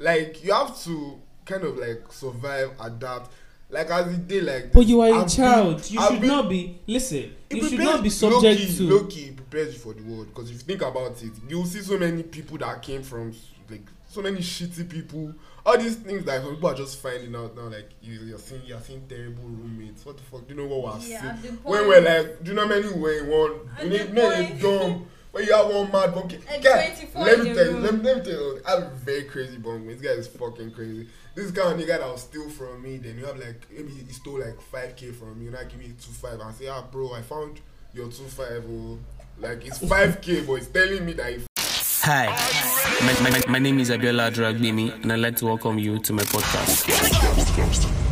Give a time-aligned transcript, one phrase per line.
[0.00, 3.30] like you have to kind of like survive, adapt.
[3.72, 4.72] Like as the day, like.
[4.72, 5.76] But you are a I've child.
[5.82, 6.80] been- you I've should been- not be.
[6.88, 7.32] Listen.
[7.48, 8.82] it You should prepares- not be subject low-key, to.
[8.82, 10.26] Low-key, it prepares you for the world.
[10.26, 13.32] Because if you think about it, you'll see so many people that came from
[13.70, 15.32] like so many shitty people.
[15.64, 17.68] All these things that some people are just finding out now.
[17.68, 20.04] Like you, you're seeing, you're seeing terrible roommates.
[20.04, 20.48] What the fuck?
[20.48, 21.54] Do you know what we're Yeah, seeing?
[21.62, 23.52] When we're like, do you know how many were in one?
[23.78, 25.06] The need no dumb.
[25.32, 26.40] When you have one mad bunkie.
[26.48, 28.90] And Guy, let me tell you, let me, let me tell you, I have a
[28.90, 29.86] very crazy bunk.
[29.86, 31.06] This guy is fucking crazy.
[31.36, 34.12] This guy, of nigga that will steal from me, then you have like maybe he
[34.12, 36.82] stole like five k from me, and I give me two five and say, ah
[36.82, 37.60] bro, I found
[37.94, 38.64] your two five.
[38.68, 38.98] Oh,
[39.38, 41.46] like it's five k, but it's telling me that he
[42.02, 42.26] Hi,
[43.04, 46.24] my, my, my name is Abiola Dragbimi, and I'd like to welcome you to my
[46.24, 48.08] podcast.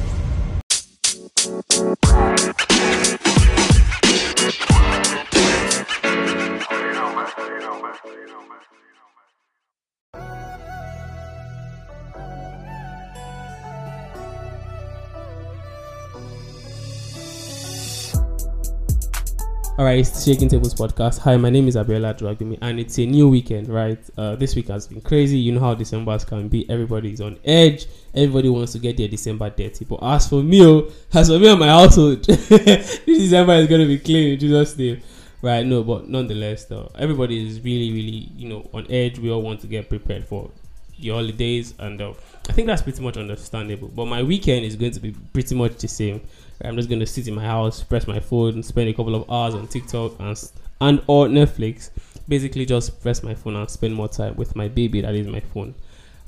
[19.79, 21.21] All right, it's Shaking Tables podcast.
[21.21, 23.97] Hi, my name is Abiola Dragumi, and it's a new weekend, right?
[24.17, 25.39] Uh, this week has been crazy.
[25.39, 26.69] You know how December's can be.
[26.69, 27.87] Everybody is on edge.
[28.13, 29.85] Everybody wants to get their December dirty.
[29.85, 33.83] But as for me, oh, as for me and my household, this December is going
[33.83, 35.01] to be clean in Jesus' name.
[35.43, 35.65] Right?
[35.65, 39.21] No, but nonetheless, though, everybody is really, really, you know, on edge.
[39.21, 40.51] We all want to get prepared for
[40.99, 42.15] the holidays, and uh,
[42.49, 43.87] I think that's pretty much understandable.
[43.95, 46.21] But my weekend is going to be pretty much the same.
[46.63, 49.15] I'm just going to sit in my house, press my phone, and spend a couple
[49.15, 51.91] of hours on TikTok and and or Netflix.
[52.29, 55.01] Basically, just press my phone and spend more time with my baby.
[55.01, 55.75] That is my phone.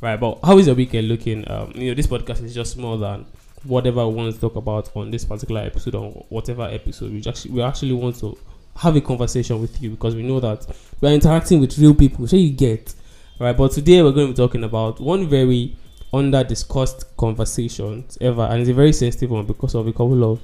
[0.00, 1.48] Right, but how is your weekend looking?
[1.50, 3.26] Um, you know, this podcast is just more than
[3.64, 7.12] whatever we want to talk about on this particular episode or whatever episode.
[7.12, 8.38] We actually we actually want to
[8.76, 10.66] have a conversation with you because we know that
[11.00, 12.26] we are interacting with real people.
[12.26, 12.94] So you get
[13.38, 13.56] right.
[13.56, 15.76] But today we're going to be talking about one very
[16.12, 20.40] under discussed conversations ever, and it's a very sensitive one because of a couple of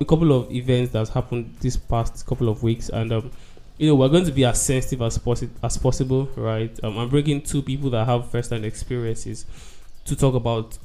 [0.00, 3.30] a couple of events that's happened this past couple of weeks, and um,
[3.78, 5.18] you know we're going to be as sensitive as
[5.62, 6.78] as possible, right?
[6.82, 9.46] Um, I'm bringing two people that have first-hand experiences
[10.06, 10.76] to talk about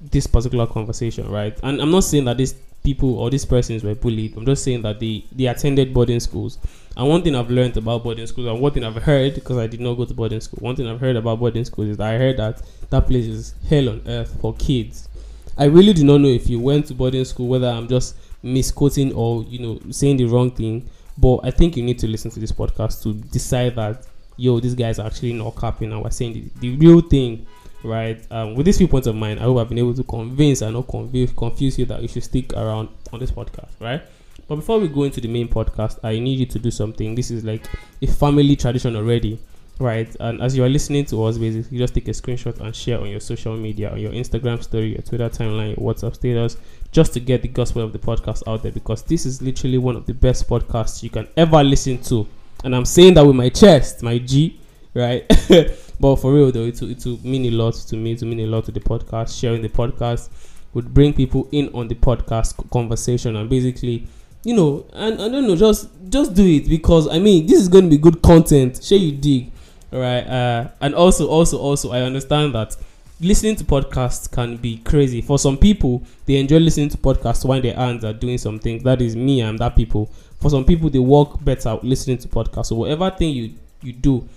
[0.00, 1.58] this particular conversation, right?
[1.62, 4.36] And I'm not saying that these people or these persons were bullied.
[4.36, 6.58] I'm just saying that they they attended boarding schools.
[6.96, 9.66] And one thing I've learned about boarding schools, and one thing I've heard because I
[9.66, 12.14] did not go to boarding school, one thing I've heard about boarding schools is that
[12.14, 15.08] I heard that that place is hell on earth for kids.
[15.56, 19.12] I really do not know if you went to boarding school whether I'm just misquoting
[19.12, 20.88] or you know saying the wrong thing.
[21.18, 24.06] But I think you need to listen to this podcast to decide that
[24.40, 27.46] yo, these guys are actually not capping and we're saying the, the real thing,
[27.84, 28.20] right?
[28.30, 30.74] Um, with these few points of mine, I hope I've been able to convince and
[30.74, 34.02] not confuse confuse you that you should stick around on this podcast, right?
[34.48, 37.14] But before we go into the main podcast, I need you to do something.
[37.14, 37.64] This is like
[38.02, 39.38] a family tradition already,
[39.78, 40.14] right?
[40.18, 43.08] And as you are listening to us, basically, just take a screenshot and share on
[43.08, 46.56] your social media, on your Instagram story, your Twitter timeline, your WhatsApp status,
[46.90, 49.94] just to get the gospel of the podcast out there because this is literally one
[49.94, 52.26] of the best podcasts you can ever listen to.
[52.64, 54.60] And I'm saying that with my chest, my G,
[54.94, 55.24] right?
[56.00, 58.46] but for real though, it it will mean a lot to me, to mean a
[58.46, 59.38] lot to the podcast.
[59.38, 60.30] Sharing the podcast
[60.72, 64.06] would bring people in on the podcast conversation and basically,
[64.44, 67.68] you know, and I don't know, just just do it because I mean this is
[67.68, 68.82] going to be good content.
[68.82, 69.52] Share you dig,
[69.92, 70.26] all right?
[70.26, 72.76] Uh, and also, also, also, I understand that
[73.20, 75.20] listening to podcasts can be crazy.
[75.20, 78.82] For some people, they enjoy listening to podcasts while their hands are doing something.
[78.82, 79.42] That is me.
[79.42, 80.10] I'm that people.
[80.40, 82.66] For some people, they work better listening to podcasts.
[82.66, 84.28] So whatever thing you you do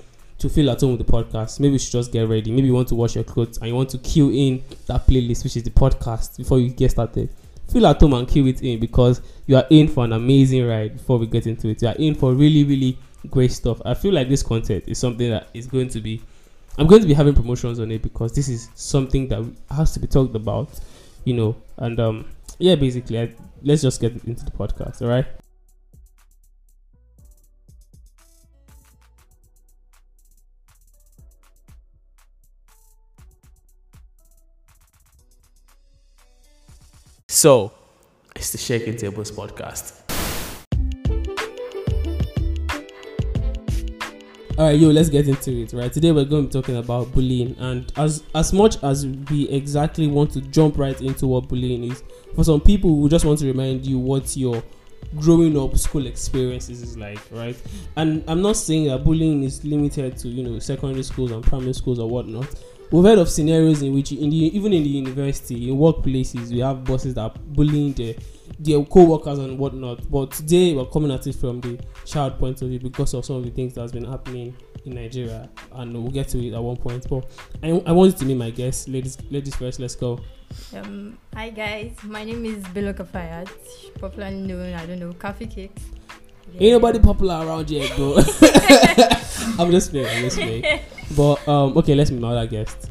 [0.44, 2.52] to feel at home with the podcast, maybe you should just get ready.
[2.52, 5.44] Maybe you want to wash your clothes and you want to cue in that playlist,
[5.44, 7.30] which is the podcast, before you get started.
[7.72, 10.98] Feel at home and cue it in because you are in for an amazing ride.
[10.98, 12.98] Before we get into it, you are in for really, really
[13.30, 13.82] great stuff.
[13.86, 16.22] I feel like this content is something that is going to be
[16.78, 20.00] I'm going to be having promotions on it because this is something that has to
[20.00, 20.80] be talked about,
[21.24, 21.56] you know.
[21.78, 22.26] And um,
[22.58, 23.32] yeah, basically, I,
[23.62, 25.26] let's just get into the podcast, all right?
[37.44, 37.74] So,
[38.38, 40.00] it's the Shaking Tables podcast.
[44.58, 45.74] All right, yo, let's get into it.
[45.74, 49.50] Right, today we're going to be talking about bullying, and as as much as we
[49.50, 52.02] exactly want to jump right into what bullying is,
[52.34, 54.64] for some people, we just want to remind you what your
[55.20, 57.62] growing up school experiences is like, right?
[57.98, 61.74] And I'm not saying that bullying is limited to you know secondary schools and primary
[61.74, 62.48] schools or whatnot.
[62.94, 66.60] We've heard of scenarios in which, in the, even in the university, in workplaces, we
[66.60, 68.14] have bosses that are bullying their
[68.60, 70.12] their co-workers and whatnot.
[70.12, 73.38] But today we're coming at it from the child point of view because of some
[73.38, 74.56] of the things that's been happening
[74.86, 77.10] in Nigeria, and we'll get to it at one point.
[77.10, 77.26] But
[77.64, 79.18] I, I want you to meet my guests, ladies.
[79.32, 79.80] Ladies first.
[79.80, 80.20] Let's go.
[80.76, 83.50] Um, hi guys, my name is Bello Kafayat,
[84.00, 85.82] popularly known, I don't know, Coffee Cakes.
[86.60, 88.18] Ain't nobody popular around here, bro.
[89.58, 90.16] I'm just playing.
[90.16, 90.80] I'm just playing.
[91.16, 92.90] But um, okay, let's meet my other guest.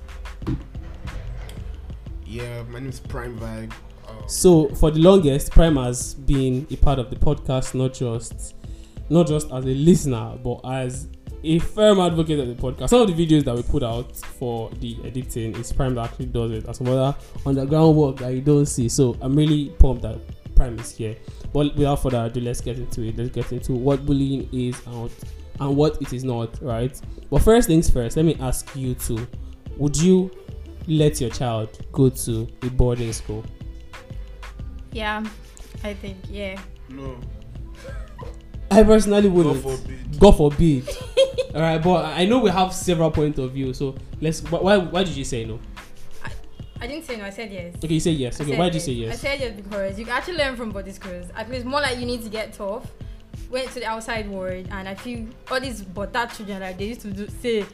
[2.27, 3.73] Yeah, my name is Prime Vibe.
[4.09, 8.55] Um, So for the longest, Prime has been a part of the podcast, not just
[9.11, 11.09] not just as a listener, but as
[11.45, 12.91] a firm advocate of the podcast.
[12.91, 16.27] Some of the videos that we put out for the editing is Prime that actually
[16.27, 18.89] does it, and some other underground work that you don't see.
[18.89, 20.19] So I'm really pumped that
[20.55, 21.17] Prime is here.
[21.53, 23.19] But without further ado, let's get into it.
[23.19, 25.13] Let's get into what bullying is and what,
[25.61, 26.99] and what it is not, right?
[27.31, 29.27] But first things first, let me ask you two:
[29.77, 30.31] Would you
[30.87, 33.45] let your child go to a boarding school?
[34.93, 35.25] Yeah,
[35.85, 36.61] I think, yeah.
[36.89, 37.17] no,
[38.71, 39.63] I personally wouldn't.
[39.63, 40.19] forbid.
[40.19, 40.89] God forbid.
[41.55, 43.73] All right, but I know we have several points of view.
[43.75, 44.41] So let's.
[44.41, 44.77] wh- Why?
[44.79, 45.59] Why did you say no?
[46.81, 47.77] I didn't say no, I said yes.
[47.77, 48.41] Okay, you say yes.
[48.41, 49.13] Okay, said why did you say yes.
[49.13, 51.27] I said yes because you can actually learn from body schools.
[51.37, 52.91] At least more like you need to get tough.
[53.53, 57.03] Went to the outside world and I feel all these butter children like they used
[57.03, 57.65] to do say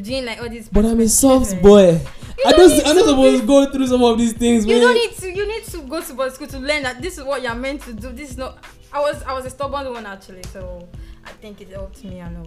[0.00, 1.62] doing like all these But I'm a soft children.
[1.62, 1.90] boy.
[1.90, 2.86] You I don't don't.
[2.86, 4.64] I'm not to supposed be- to go through some of these things.
[4.64, 4.80] You man.
[4.82, 5.30] don't need to.
[5.32, 7.82] You need to go to body school to learn that this is what you're meant
[7.82, 8.10] to do.
[8.12, 8.58] This is not.
[8.92, 9.22] I was.
[9.24, 10.88] I was a stubborn one actually, so
[11.26, 12.20] I think it helped me.
[12.22, 12.44] I know.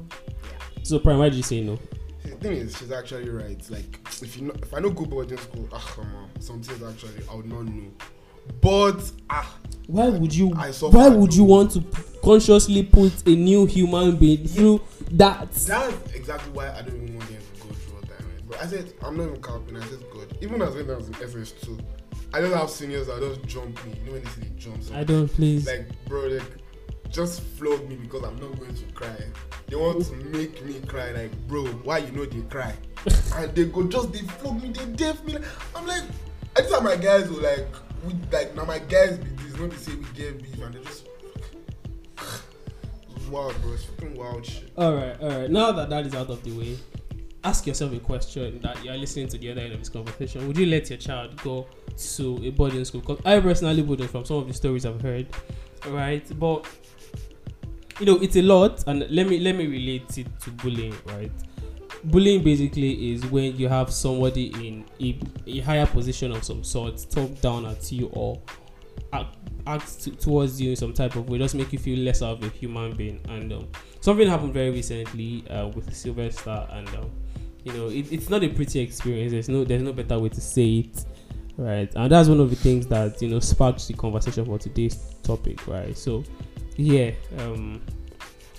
[0.83, 1.77] So, Prime, why did you say no?
[2.23, 3.61] The thing is, she's actually right.
[3.69, 6.81] Like, if you know, if I know go boarding school, ah, come on, some things
[6.83, 7.91] actually I would not know.
[8.61, 9.57] But ah,
[9.87, 10.53] Why would you?
[10.55, 14.81] I suffer Why would you want to p- consciously put a new human being through
[15.11, 15.49] that?
[15.51, 18.49] that's exactly why I don't even want them to go through what I went.
[18.49, 19.77] But I said I'm not even capping.
[19.77, 20.37] I said God.
[20.41, 21.79] Even as when I was in SS2,
[22.33, 23.93] I don't have seniors that just jump me.
[23.99, 24.77] You know when they say they jump.
[24.93, 25.29] I don't.
[25.29, 25.65] Please.
[25.67, 26.43] like bro like
[27.09, 29.15] just flog me because i'm not going to cry
[29.67, 32.73] they want to make me cry like bro why you know they cry
[33.37, 35.37] and they go just they flog me they deaf me
[35.73, 36.03] i'm like
[36.57, 37.65] i just have my guys who like
[38.05, 40.81] we like now my guys be this not to say we get beef and they
[40.83, 41.06] just
[43.29, 45.49] wild bro it's fucking wild shit All right, all right.
[45.49, 46.77] Now that that is out of the way,
[47.43, 50.47] ask yourself a question that you are listening to the other end of this conversation.
[50.47, 51.67] Would you let your child go
[52.13, 53.01] to a boarding school?
[53.01, 55.27] Because I personally wouldn't, from some of the stories I've heard.
[55.87, 56.67] Right, but
[57.99, 60.95] you know it's a lot, and let me let me relate it to bullying.
[61.05, 61.31] Right,
[62.05, 67.05] bullying basically is when you have somebody in a, a higher position of some sort
[67.09, 68.41] talk down at you or
[69.13, 72.43] act, t- towards you in some type of way, just make you feel less of
[72.43, 73.19] a human being.
[73.29, 73.67] And um,
[74.01, 77.11] something happened very recently uh, with Sylvester, and um,
[77.63, 79.31] you know it, it's not a pretty experience.
[79.31, 81.05] There's no there's no better way to say it,
[81.57, 81.91] right?
[81.95, 85.67] And that's one of the things that you know sparked the conversation for today's topic,
[85.67, 85.97] right?
[85.97, 86.23] So
[86.77, 87.81] yeah, um,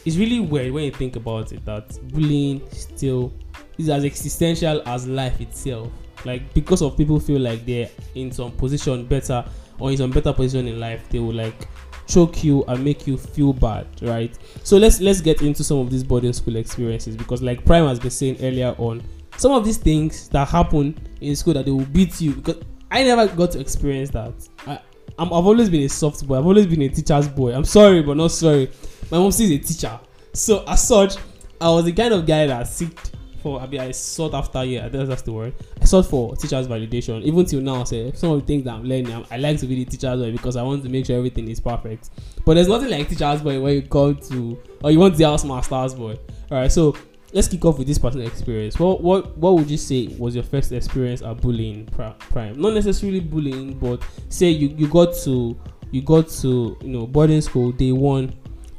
[0.04, 3.32] it's really weird when you think about it that bullying still
[3.78, 5.90] is as existential as life itself.
[6.24, 9.44] Like because of people feel like they're in some position better
[9.78, 11.68] or in some better position in life, they will like
[12.06, 14.36] choke you and make you feel bad, right?
[14.64, 18.00] So let's let's get into some of these boarding school experiences because like Prime has
[18.00, 19.02] been saying earlier on,
[19.36, 23.04] some of these things that happen in school that they will beat you because I
[23.04, 24.32] never got to experience that.
[24.66, 24.80] I
[25.18, 26.38] I'm, I've always been a soft boy.
[26.38, 27.52] I've always been a teacher's boy.
[27.52, 28.70] I'm sorry, but not sorry.
[29.10, 29.98] My mom is a teacher,
[30.32, 31.16] so as such,
[31.60, 33.60] I was the kind of guy that seeked for.
[33.60, 34.64] I mean, I sought after.
[34.64, 35.54] Yeah, that's the word.
[35.80, 37.22] I sought for teachers' validation.
[37.22, 39.66] Even till now, say some of the things that I'm learning, I'm, I like to
[39.66, 42.10] be the teacher's boy because I want to make sure everything is perfect.
[42.44, 45.44] But there's nothing like teacher's boy when you come to or you want the house
[45.44, 46.18] master's boy.
[46.50, 46.96] All right, so
[47.32, 48.78] let's kick off with this personal experience.
[48.78, 52.60] What what what would you say was your first experience at bullying prime?
[52.60, 55.58] Not necessarily bullying, but say you, you got to
[55.90, 58.34] you got to you know boarding school day one.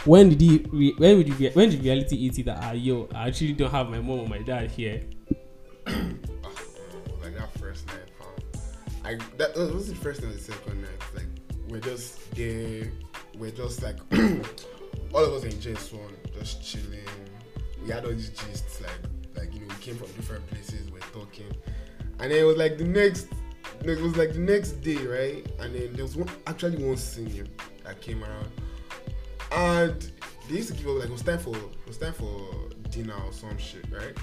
[0.06, 0.58] When did he
[0.98, 3.90] when did you, when did reality hit you that ah yo I actually don't have
[3.90, 5.04] my mom or my dad here?
[5.88, 5.92] Ah,
[7.22, 8.60] like that first night huh?
[9.04, 10.90] I that, that was the first and the second night.
[11.14, 11.28] Like
[11.68, 12.90] we're just there.
[13.38, 13.98] We're just like
[15.14, 17.00] all of us in JS one just chilling.
[17.84, 18.92] We had all these gists like
[19.36, 21.52] like you know we came from different places we're talking.
[22.20, 23.28] And then it was like the next
[23.84, 25.46] it was like the next day right?
[25.60, 27.48] And then there was one actually one senior
[27.84, 28.50] that came around
[29.52, 30.12] and
[30.48, 33.16] they used to give up like it was time for it was time for dinner
[33.26, 34.18] or some shit right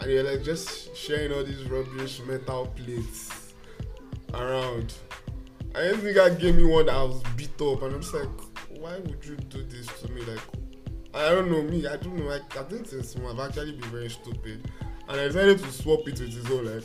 [0.00, 3.48] and you're like just sharing all these rubbish metal plates
[4.34, 4.94] around.
[5.74, 8.28] And this nigga gave me one that I was beat up, and I'm just like,
[8.78, 10.22] why would you do this to me?
[10.22, 10.40] Like,
[11.14, 11.86] I don't know me.
[11.86, 12.30] I don't know.
[12.30, 14.70] I, I think since I've actually been very stupid,
[15.08, 16.66] and I decided to swap it with his own.
[16.66, 16.84] Like,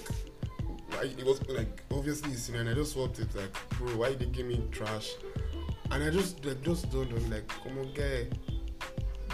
[0.99, 3.33] I, it was like obviously senior, and I just swapped it.
[3.35, 5.11] Like, bro, why they give me trash?
[5.93, 7.35] And I just like just don't know.
[7.35, 8.27] Like, come on, guy.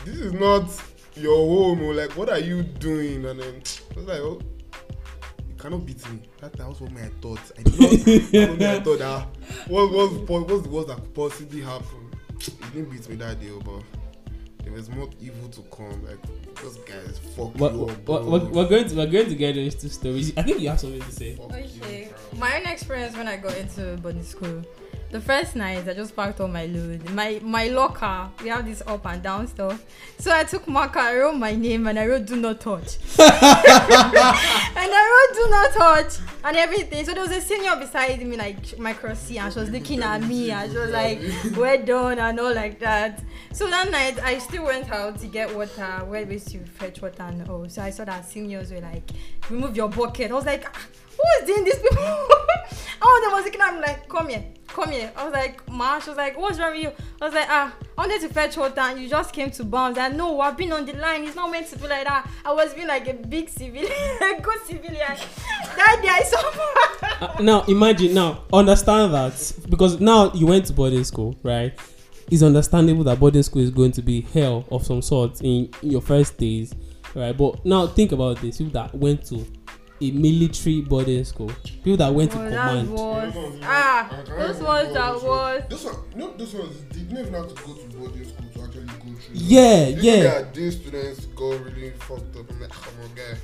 [0.05, 0.69] this is not
[1.15, 1.81] your home.
[1.83, 3.25] Or like, what are you doing?
[3.25, 3.61] And then
[3.91, 4.41] I was like, oh,
[5.47, 6.19] you cannot beat me.
[6.41, 7.39] That, that was what my thought.
[7.57, 8.59] I did not.
[8.59, 9.27] that I thought that
[9.67, 12.11] what was what was the worst that could possibly happen.
[12.39, 13.83] He didn't beat me that day, oh, but
[14.63, 16.05] there was more evil to come.
[16.05, 16.17] Like
[16.61, 19.55] those guys, fuck What, you what, up, what, we're going to we're going to get
[19.57, 20.33] into stories.
[20.37, 21.35] I think you have something to say.
[21.35, 22.09] Fuck you, Okay.
[22.31, 22.39] bro.
[22.39, 24.61] My own experience when I got into boarding school.
[25.11, 27.09] The first night I just packed all my load.
[27.09, 29.83] My my locker, we have this up and down stuff.
[30.19, 32.97] So I took marker, I wrote my name and I wrote do not touch.
[33.17, 33.27] and
[34.93, 37.03] I wrote do not touch and everything.
[37.05, 40.21] So there was a senior beside me, like my crossy, and she was looking at
[40.21, 41.19] me and she was like,
[41.57, 43.23] We're done and all like that.
[43.51, 47.01] So that night I still went out to get water, where we used to fetch
[47.01, 47.67] water and all.
[47.67, 49.09] So I saw that seniors were like,
[49.49, 50.29] Remove your bucket.
[50.29, 50.85] I was like, "Ah,
[51.21, 52.03] who is doing this people?
[53.01, 55.11] All of them was looking at me like, come here, come here.
[55.15, 56.91] I was like, Ma, she was like, what's wrong with you?
[57.21, 59.97] I was like, ah, I wanted to fetch water and you just came to bounce.
[59.97, 61.23] And no, I've been on the line.
[61.23, 62.29] It's not meant to be like that.
[62.43, 63.89] I was being like a big civilian,
[64.21, 65.15] a good civilian.
[65.75, 66.41] that day I saw
[67.21, 71.77] Uh, now imagine now understand that because now you went to boarding school right
[72.31, 75.91] it's understandable that boarding school is going to be hell of some sort in, in
[75.91, 76.73] your first days
[77.15, 79.45] right but now think about this people that went to
[80.01, 81.51] a military boarding school
[81.83, 85.13] people that went to Oh, that command was Those ones, ah, I those ones that
[85.13, 85.63] this was.
[85.69, 88.85] This one, no, this one didn't even have to go to boarding school to actually
[88.85, 89.33] go through.
[89.33, 90.45] Yeah, You know yeah.
[90.53, 92.49] these students go really fucked up.
[92.49, 93.37] I'm like, come on, guy.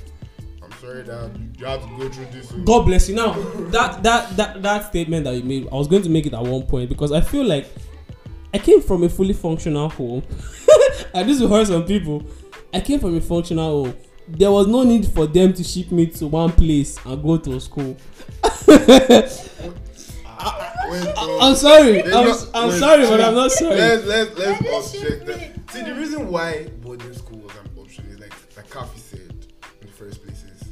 [0.62, 2.52] I'm sorry that you have to go through this.
[2.52, 2.58] oh.
[2.64, 3.32] god bless you now
[3.70, 6.42] that that that that statement that you made i was going to make it at
[6.42, 7.68] one point because i feel like
[8.52, 10.24] i came from a fully functional home
[11.14, 12.20] and this will hurt some people
[12.74, 13.96] i came from a functional home
[14.28, 17.60] there was no need for them to ship me to one place and go to
[17.60, 17.96] school
[20.88, 21.38] Wait, oh.
[21.42, 24.74] i'm sorry i'm, not- i'm wait, sorry but i'm not sorry Let's let's let's Let
[24.74, 25.70] object that.
[25.72, 29.46] See, the reason why boarding school was an option is like like Kafi said
[29.80, 30.64] in the first place is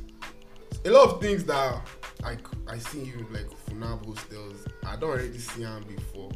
[0.84, 1.80] a lot of things that
[2.24, 4.66] i see you like FUNAAB hostels.
[4.86, 6.30] I don't already see them before.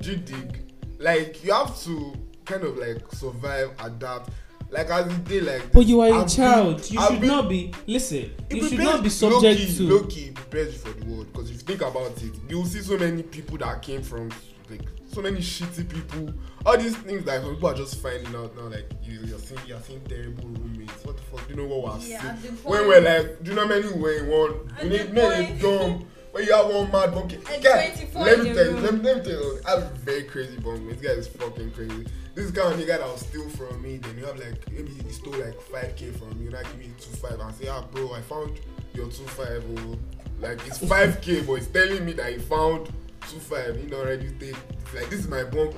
[0.00, 0.72] Do you dig?
[0.98, 4.30] Like you have to kind of like survive, adapt.
[4.70, 5.72] Like as a day like.
[5.72, 6.82] but you are a I've child.
[6.82, 9.82] Been- you I've should been- not be listen you should not be subject low-key, to
[9.84, 12.66] low-key, it prepares you for the world because if you think about it you will
[12.66, 14.28] see so many people that came from
[14.70, 16.34] like so many shitty people.
[16.66, 19.60] All these things that some people are just finding out now like you, you're seeing
[19.66, 21.02] you're seeing terrible roommates.
[21.02, 21.48] What the fuck?
[21.48, 22.52] Do you know what we're Yeah, seeing?
[22.56, 24.70] when we're like do you know how many were in one?
[24.82, 28.64] We need men dumb when you have one mad bunkie guy 24 let me tell
[28.66, 31.14] you let me, let me tell you I have a very crazy bunk this guy
[31.18, 32.06] is fucking crazy
[32.38, 35.10] this kind of nigga that will steal from me then you have like maybe he
[35.10, 38.60] stole like 5k from me I give me 2.5 and say ah bro I found
[38.94, 39.98] your 2.5 oh
[40.40, 42.88] like it's 5k but it's telling me that he found
[43.22, 44.56] 2.5 you know already take
[44.94, 45.74] like this is my bunk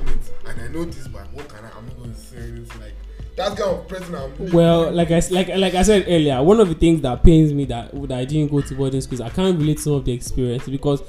[0.47, 2.95] and I know this but what can I I'm not gonna say anything like
[3.37, 6.69] that's kind of person I'm well like i like like i said earlier one of
[6.69, 9.59] the things that pains me that that i didn't go to boarding schools i can't
[9.59, 11.03] relate some of the experience because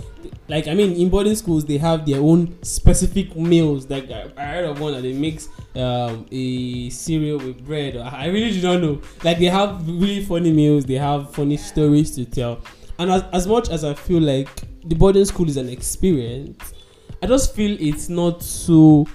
[0.47, 3.89] like i mean in boarding schools they have their own specific meals.
[3.89, 7.97] Like i, I heard of one that they mix um a cereal with bread.
[7.97, 9.01] I really do not know.
[9.23, 10.85] Like they have really funny meals.
[10.85, 12.59] They have funny stories to tell.
[12.99, 14.49] And as, as much as i feel like
[14.83, 16.73] the boarding school is an experience
[17.23, 19.05] i just feel it's not so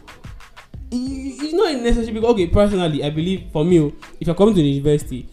[0.92, 4.60] it's not necessary because okay personally i believe for me oh, if you're coming to
[4.60, 5.28] the university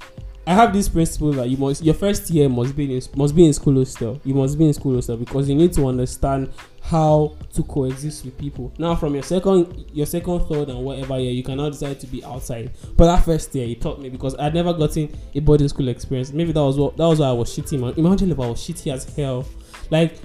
[0.46, 3.46] i have this principle that you must your first year must be in must be
[3.46, 4.20] in school hostel.
[4.26, 8.38] You must be in school hostel because you need to understand how to coexist with
[8.38, 8.74] people.
[8.78, 12.08] Now from your second your second third and whatever year you can now decide to
[12.08, 12.72] be outside.
[12.98, 16.34] But that first year it taught me because i'd never gotten a boarding school experience.
[16.34, 17.94] Maybe that was what that was why i was shitty man.
[17.96, 19.46] Imagine if i was shitty as hell.
[19.92, 20.18] Like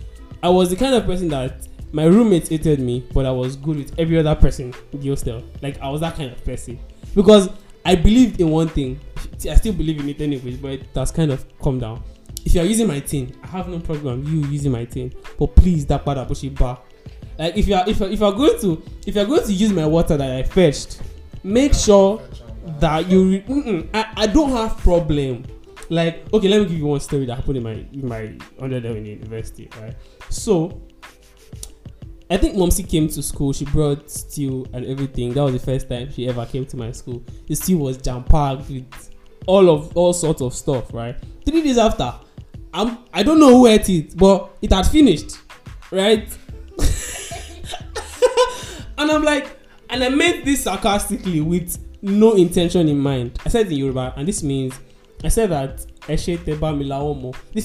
[0.42, 3.76] i was the kind of person that my roommates hated me, but I was good
[3.76, 5.42] with every other person in the hostel.
[5.62, 6.78] Like I was that kind of person
[7.14, 7.48] because
[7.84, 9.00] I believed in one thing.
[9.48, 12.02] I still believe in it anyway, but that's kind of come down.
[12.44, 15.54] If you are using my thing, I have no problem you using my thing, but
[15.56, 16.80] please that part push it back.
[17.38, 19.52] Like if you are if if you are going to if you are going to
[19.52, 21.00] use my water that I fetched,
[21.44, 22.20] make sure
[22.80, 25.44] that you re- I, I don't have problem
[25.90, 28.76] like okay let me give you one story that happened in my in my under
[28.76, 29.94] in university right
[30.28, 30.82] so
[32.30, 33.52] I think Momsi came to school.
[33.54, 35.32] She brought stew and everything.
[35.32, 37.22] That was the first time she ever came to my school.
[37.46, 38.84] The stew was jam packed with
[39.46, 40.92] all of all sorts of stuff.
[40.92, 41.16] Right.
[41.46, 42.12] Three days after,
[42.74, 45.38] I'm I don't know who ate it, but it had finished.
[45.90, 46.28] Right.
[48.98, 49.58] and I'm like,
[49.88, 53.38] and I made this sarcastically with no intention in mind.
[53.46, 54.78] I said in Yoruba, and this means
[55.24, 55.86] I said that.
[56.06, 56.24] This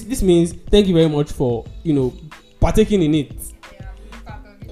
[0.03, 2.13] this means thank you very much for you know
[2.59, 3.52] partaking in it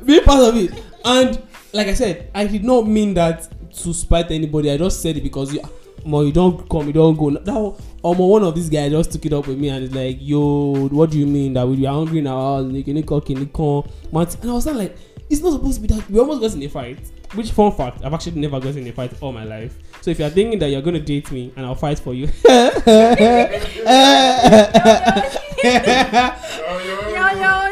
[0.05, 0.57] Yeah, part of it.
[0.57, 1.41] being part of it and
[1.73, 4.71] like i said i did not mean that to spite anybody.
[4.71, 5.61] I just said it because you,
[6.05, 7.29] Mo, you don't come, you don't go.
[7.29, 10.17] Now, um, one of these guys just took it up with me and it's like,
[10.19, 12.71] yo, what do you mean that we are hungry in our house?
[12.71, 14.27] Like, you need cook, you need corn, man.
[14.41, 14.97] And I was like,
[15.29, 16.09] it's not supposed to be that.
[16.09, 16.99] We almost got in a fight.
[17.33, 19.77] Which fun fact, I've actually never gotten in a fight all my life.
[20.01, 22.27] So if you're thinking that you're gonna date me and I'll fight for you,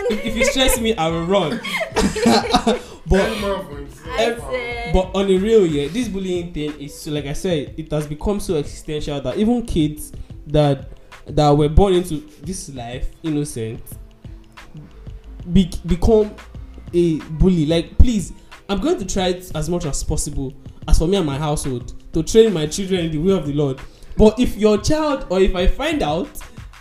[0.10, 1.62] If you stress me, I will run.
[3.10, 3.28] But
[4.94, 8.06] but on the real, yeah, this bullying thing is so, like I said, it has
[8.06, 10.12] become so existential that even kids
[10.46, 10.90] that
[11.26, 13.82] that were born into this life innocent
[15.52, 16.36] be, become
[16.94, 17.66] a bully.
[17.66, 18.34] Like, please,
[18.68, 20.54] I'm going to try it as much as possible,
[20.88, 23.54] as for me and my household, to train my children in the way of the
[23.54, 23.80] Lord.
[24.18, 26.30] But if your child, or if I find out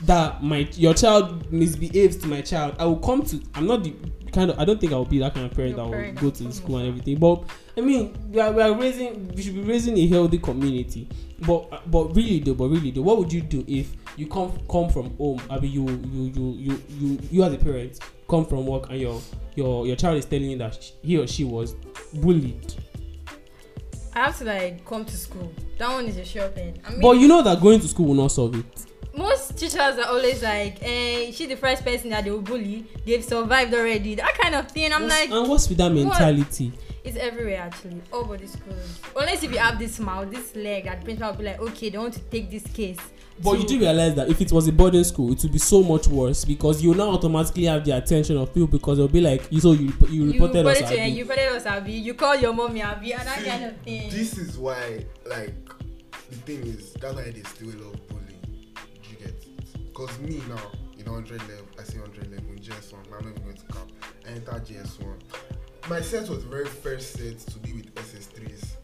[0.03, 3.43] that my your child misbehaves to my child, I will come to.
[3.55, 3.95] I'm not the
[4.33, 4.59] kind of.
[4.59, 6.45] I don't think I will be that kind of parent Your that will go to
[6.45, 7.19] will school and everything.
[7.19, 7.45] But
[7.77, 9.29] I mean, we are, we are raising.
[9.29, 11.09] We should be raising a healthy community.
[11.47, 14.89] But but really though, but really though, what would you do if you come come
[14.89, 15.41] from home?
[15.51, 19.01] I mean, you you you you you you as a parent come from work and
[19.01, 19.21] your
[19.57, 21.75] your your child is telling you that he or she was
[22.15, 22.75] bullied.
[24.15, 25.53] I have to like come to school.
[25.79, 26.81] That one is a sure thing.
[26.85, 28.88] I mean, But you know that going to school will not solve it.
[29.19, 32.87] Most teachers are always like, "Eh, she's the first person that they will bully.
[33.05, 34.93] They've survived already." That kind of thing.
[34.93, 36.73] I'm What's- like, and what's with that mentality?
[37.05, 38.01] it's everywhere actually.
[38.13, 38.99] All body schools.
[39.17, 41.99] Unless if you have this mouth, this leg, that principal will be like, "Okay, they
[41.99, 42.99] want to take this case."
[43.43, 45.59] But to- you do realize that if it was a boarding school, it would be
[45.59, 49.21] so much worse because you now automatically have the attention of people because they'll be
[49.21, 50.77] like, you so you you you reported us.
[50.81, 51.93] reported to Abi." you reported us Abi.
[51.93, 54.11] You call your mommy Abi and that See, kind of thing.
[54.11, 55.55] This is why, like,
[56.31, 58.08] the thing is, that's why they still a
[59.99, 63.43] Because me now, in 100 level, I say 100 level in JS1, I'm not even
[63.43, 63.91] going to count.
[64.25, 65.19] I entered JS1.
[65.91, 68.77] My set was the very first set to be with SS3s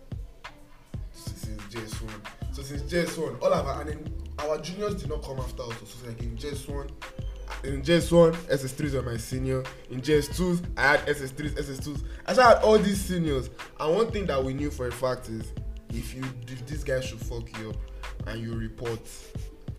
[1.12, 2.10] since JS1.
[2.50, 5.74] So since JS1, all of our, and then our juniors did not come after us.
[5.84, 6.90] So like in JS1,
[7.62, 9.62] in JS1, SS3s were my senior.
[9.90, 12.02] In JS2s, I had SS3s, SS2s.
[12.26, 13.50] I had all these seniors.
[13.78, 15.52] And one thing that we knew for a fact is
[15.90, 17.76] if you if this guy should fuck you up
[18.26, 18.98] and you report,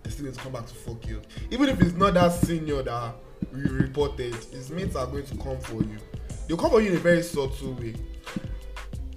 [0.06, 1.22] they're still going to come back to fuck you.
[1.50, 3.16] Even if it's not that senior that
[3.56, 5.98] you reported, his mates are going to come for you.
[6.48, 7.96] They'll come for you in a very subtle way.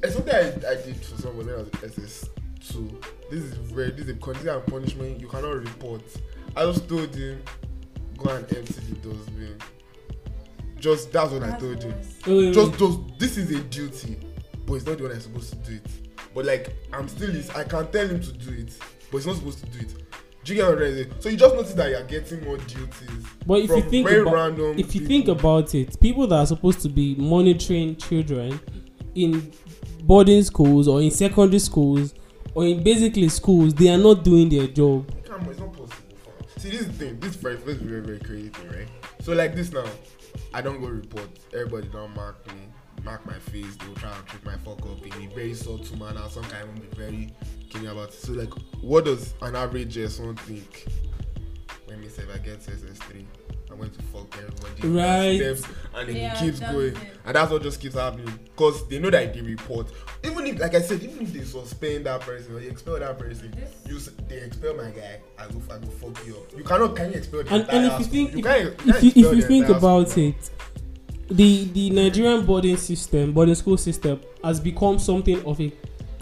[0.03, 3.05] It's something I, I did for someone when I was in SS2.
[3.31, 6.03] This is very this is a condition and punishment you cannot report.
[6.57, 7.42] I just told him
[8.16, 9.59] go and empty the dustbin.
[10.79, 11.90] Just that's what I That's told him.
[11.92, 12.27] worse.
[12.27, 14.16] Wait, wait, Just this is a duty,
[14.64, 15.90] but it's not the one I'm supposed to do it.
[16.35, 18.79] But like I'm still his, I can tell him to do it,
[19.11, 19.94] but he's not supposed to do it.
[20.49, 21.15] Do you get what I'm saying?
[21.21, 23.27] So you just notice that you're getting more duties.
[23.47, 25.07] But if you think very about random if you people.
[25.07, 28.59] think about it, people that are supposed to be monitoring children
[29.15, 29.53] in
[30.05, 32.15] boarding schools or in secondary schools
[32.55, 35.13] or in basically schools, they are not doing their job.
[35.27, 35.93] Come it's not possible.
[36.57, 37.21] See, this thing.
[37.21, 38.89] This is very, is very, very crazy thing, right?
[39.21, 39.85] So like this now,
[40.55, 41.29] I don't go report.
[41.53, 42.63] Everybody don't mark me,
[43.05, 43.77] mark my face.
[43.77, 46.27] They will try and trick my fuck up in a very subtle manner.
[46.31, 47.35] Some kind will be very
[47.71, 48.15] keen about it.
[48.15, 50.87] So like, what does an average JS1 think?
[51.87, 53.25] When me say if I get SS3,
[53.71, 54.89] I'm going to fuck everybody.
[54.89, 55.37] Right.
[55.57, 56.97] Steps, and then Yeah, it keeps going, it.
[57.25, 58.33] and that's what just keeps happening.
[58.57, 59.89] Cause they know that they report.
[60.25, 63.19] Even if, like I said, even if they suspend that person or they expel that
[63.19, 66.57] person, This- you s- they expel my guy, I go I go fuck you up.
[66.59, 68.69] You cannot can you expel the And, entire and if you think you if, can't,
[68.69, 70.25] if can't you, if you think about school.
[70.29, 70.51] it,
[71.31, 75.73] the the Nigerian boarding system, boarding school system, has become something of a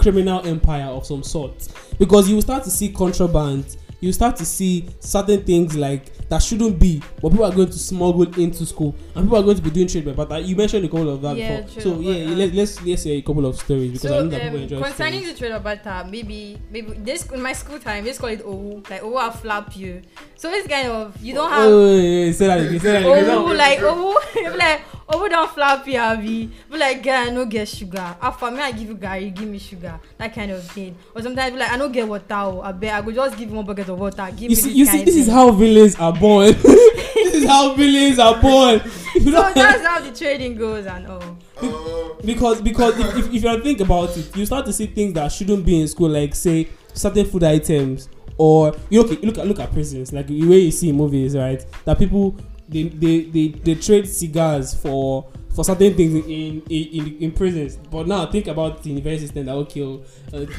[0.07, 1.67] criminal empire of some sort
[1.99, 3.77] because you will start to see contraband.
[4.01, 7.79] You start to see certain things like that shouldn't be, but people are going to
[7.79, 10.39] smuggle into school, and people are going to be doing trade by barter.
[10.39, 13.23] You mentioned a couple of that Yeah, before, so yeah, let, let's let's hear a
[13.23, 15.33] couple of stories because I know that people um, enjoy concerning stories.
[15.35, 18.43] the trade about that, maybe maybe this in my school time, they just call it
[18.45, 20.03] oh like owu will flap you.
[20.37, 23.03] So it's kind of you don't have Oh, yeah, yeah, say that again, say that
[23.03, 23.27] again.
[23.27, 23.45] No.
[23.47, 23.81] like
[24.35, 28.17] be like owu don flap you abi, be like girl I no get sugar.
[28.21, 30.97] After me I give you garri, give me sugar, that kind of thing.
[31.15, 33.57] Or sometimes be like I no get water o, abeg I go just give you
[33.57, 35.97] one bucket of water, give You me see, this you see, this is how villains
[35.97, 36.53] are born.
[36.53, 38.81] this is how villains are born.
[39.15, 41.37] You So that's how the trading goes and all.
[41.63, 45.13] Uh, because because if, if, if you think about it, you start to see things
[45.15, 49.47] that shouldn't be in school, like say certain food items, or you look look at
[49.47, 51.65] look at prisons, like the way you see in movies, right?
[51.85, 52.37] That people
[52.69, 57.77] they they they, they trade cigars for for certain things in in, in in prisons.
[57.77, 60.05] But now think about the university system that will kill.
[60.33, 60.53] Okay.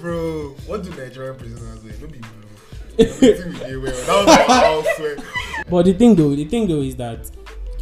[0.00, 1.88] bro, what do Nigerian prisoners do?
[2.00, 2.28] No be blue.
[2.98, 4.04] Everything we dey.
[4.04, 5.64] That was my house.
[5.70, 7.30] But the thing though, the thing though is that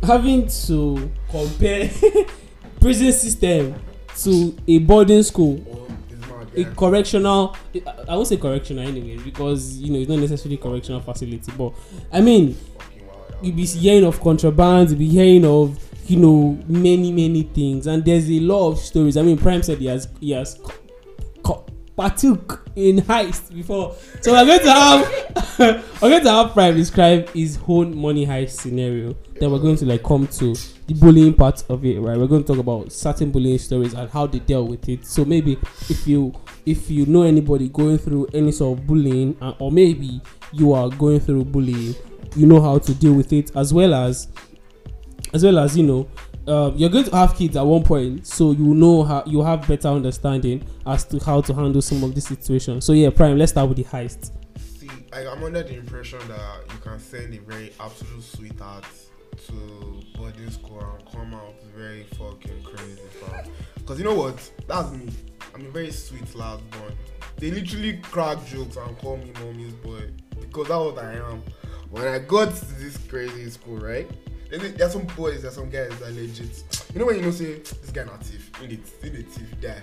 [0.03, 1.91] having to compare
[2.81, 3.75] prison system
[4.19, 7.57] to a boarding school oh, Or a correctional.
[8.09, 11.73] I- won't say correctional anyway because you know it's not necessarily correctional facility, but
[12.13, 12.57] I mean.
[13.43, 15.79] You'll be hearing of contraband, you'll be hearing of
[16.11, 19.17] you know many many things, and there's a lot of stories.
[19.17, 20.61] I mean, Prime said he has he has
[21.97, 25.59] partook in heist before, so we're going to have
[26.03, 29.15] we're going to have Prime describe his own money heist scenario.
[29.39, 30.55] Then we're going to like come to
[30.87, 32.17] the bullying part of it, right?
[32.19, 35.07] We're going to talk about certain bullying stories and how they dealt with it.
[35.07, 36.33] So maybe if you
[36.67, 40.21] if you know anybody going through any sort of bullying, uh, or maybe
[40.53, 41.95] you are going through bullying,
[42.37, 44.29] you know how to deal with it, as well as
[45.33, 46.09] as well as you know
[46.49, 49.67] um, you're going to have kids at one point so you know how you have
[49.69, 53.53] better understanding as to how to handle some of these situations so yeah prime let's
[53.53, 57.39] start with the heist See, I, I'm under the impression that you can send a
[57.39, 58.85] very absolute sweetheart
[59.47, 63.01] to boarding school and come out very fucking crazy.
[63.87, 64.51] Cause you know what?
[64.67, 65.09] That's me.
[65.55, 66.93] I'm a very sweet lad boy.
[67.37, 71.43] They literally crack jokes and call me mommy's boy because that's what I am.
[71.91, 74.09] When I got to this crazy school, right?
[74.51, 76.65] There are some boys, there are some guys that are legit.
[76.93, 79.61] You know when you know say this guy not thief, in the in the thief
[79.61, 79.83] die.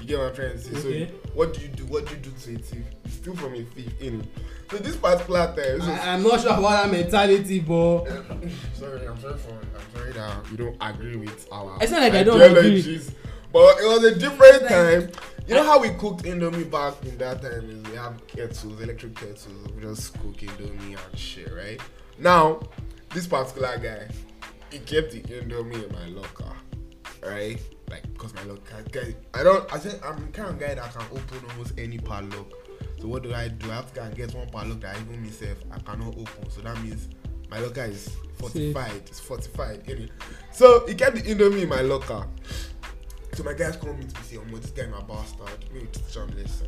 [0.00, 0.70] You get what I'm trying to say?
[0.78, 1.08] Okay.
[1.08, 1.84] So what do you do?
[1.86, 2.84] What do you do to a thief?
[3.04, 4.26] You steal from a thief, in.
[4.70, 8.04] So this particular time, this was- i'm not sure about that mentality but
[8.74, 12.12] sorry, I'm sorry for I'm sorry that you don't agree with our It's not like
[12.14, 12.82] I don't agree.
[13.52, 15.10] But it was a different time.
[15.46, 19.14] You know how we cooked Indomie back in that time is we have kettles, electric
[19.14, 21.80] kettles, we just cook Indomie and shit, right?
[22.18, 22.60] Now,
[23.14, 24.08] this particular guy,
[24.70, 26.52] he kept the Indomie in my locker,
[27.22, 27.58] right?
[27.90, 30.92] Like, cause my locker, guy, I don't, I think I'm the kind of guy that
[30.92, 32.52] can open almost any padlock.
[33.00, 33.70] So what do I do?
[33.70, 36.50] I have to go and get one padlock that even myself I cannot open.
[36.50, 37.08] So that means
[37.50, 39.02] my locker is fortified.
[39.06, 39.84] It's fortified.
[39.86, 40.10] innit?
[40.52, 42.26] So he kept the Indomie in my locker.
[43.38, 45.64] So my guys meet me say, "Oh, this guy my bastard.
[45.72, 46.66] Maybe teach him lesson."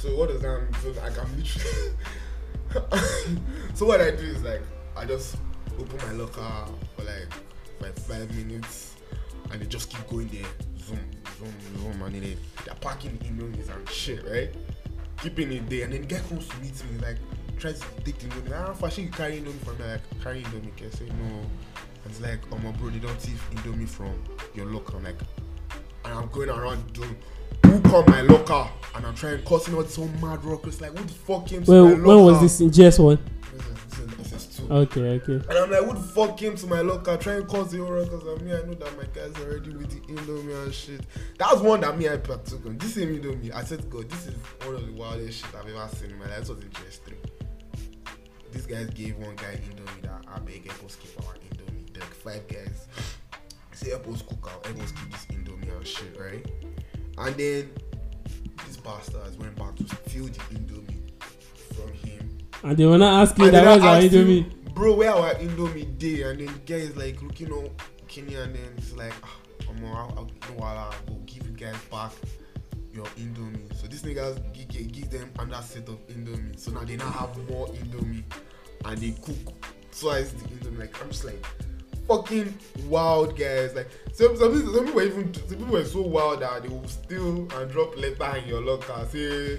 [0.00, 0.74] So what does that mean?
[0.82, 1.94] So like I'm literally.
[3.74, 4.62] so what I do is like
[4.96, 5.36] I just
[5.78, 7.28] open my locker for like
[7.78, 8.96] like five minutes,
[9.52, 10.42] and they just keep going there,
[10.76, 10.98] zoom,
[11.38, 14.52] zoom, zoom, and then they, they're packing indomies and shit, right?
[15.18, 17.18] Keeping it there, and then the guy comes to meet me like
[17.60, 18.52] tries to take the indomie.
[18.52, 19.84] Ah, fashion you carry indomie from me?
[19.84, 20.84] Like carry indomie?
[20.84, 21.26] I say no?
[21.26, 24.20] And it's like, oh my bro, they don't thief indomie from
[24.56, 24.96] your locker.
[24.96, 25.20] I'm like,
[26.04, 27.16] and I'm going around doing
[27.66, 31.12] who come my locker and I'm trying cussing out some mad rockers like who the
[31.12, 33.18] fuck came to Well, my when was this in GS1?
[33.52, 33.72] This is-
[34.16, 34.70] this is SS2.
[34.70, 35.32] Okay, okay.
[35.48, 37.78] And I'm like, who the fuck came to my locker trying to cause the?
[37.78, 41.02] Cause I mean, I know that my guys already with the Indomie and shit.
[41.38, 42.78] That was one that me I partook on.
[42.78, 44.34] This same Indomie, I said, God, this is
[44.64, 46.40] one of the wildest shit I've ever seen in my life.
[46.40, 47.14] This was in GS3.
[48.52, 51.98] These guys gave one guy Indomie that I beg keep our Indomie.
[51.98, 52.86] Like five guys.
[53.82, 56.46] Say help us cook out, help us keep this Indomie and shit, right?
[57.18, 57.70] And then
[58.66, 61.10] these bastards went back to steal the Indomie
[61.74, 62.38] from him.
[62.62, 64.74] And they were not asking And that was our asked him, Indomie.
[64.74, 66.22] Bro, where our Indomie day?
[66.22, 67.70] And then the guy is like looking on
[68.06, 69.36] Kenny and then he's like, ah,
[69.68, 72.12] I'm I'll, I'll, know I'll go give you guys back
[72.92, 73.74] your Indomie.
[73.80, 76.58] So these niggas give, give, give them another set of Indomie.
[76.58, 78.22] So now they now have more Indomie
[78.84, 79.66] and they cook
[79.98, 80.78] twice the Indomie.
[80.78, 81.44] Like I'm just like
[82.06, 82.54] fucking
[82.88, 83.74] wild guys.
[83.74, 86.68] Like some some people, some people were even some people were so wild that they
[86.68, 89.06] will steal and drop letter in your locker.
[89.10, 89.58] Say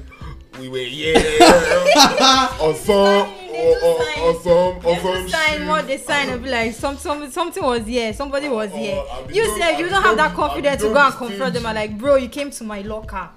[0.60, 6.30] we were yeah or some or, or, or some or some sign what they sign
[6.30, 9.04] and be like some, some something was here, somebody was Or- here.
[9.32, 12.16] You said you don't have that confidence to go and confront them and like, bro,
[12.16, 13.30] you came to my locker.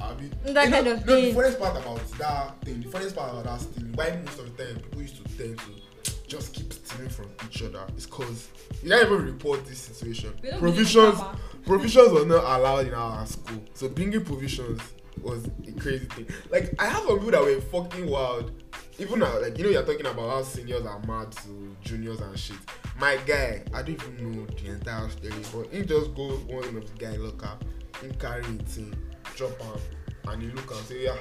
[0.45, 1.25] That kind of no, thing.
[1.27, 4.57] The funniest part about that thing, the funniest part about that stealing, why most of
[4.57, 5.86] the time people used to tend to
[6.27, 8.49] just keep stealing from each other is because
[8.83, 10.33] you don't even report this situation.
[10.59, 11.19] Provisions,
[11.65, 14.81] provisions were not allowed in our school, so bringing provisions
[15.23, 16.27] was a crazy thing.
[16.51, 18.53] Like I have some people that were fucking wild.
[18.99, 22.39] Even now, like you know, you're talking about how seniors are mad to juniors and
[22.39, 22.57] shit.
[22.99, 26.99] My guy, I don't even know the entire story, but he just go one of
[26.99, 27.59] the guy locker,
[28.03, 28.97] he carry it in,
[29.35, 29.81] drop him,
[30.29, 31.17] and he look and say, yeah,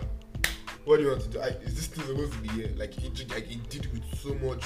[0.86, 1.40] what do you want to do?
[1.42, 2.72] I, is this thing supposed to be here?
[2.78, 4.64] Like he like he did with so much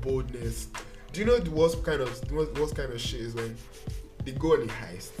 [0.00, 0.68] boldness.
[1.12, 3.56] Do you know the worst kind of the worst, worst kind of shit is when
[4.24, 5.12] they go on a heist,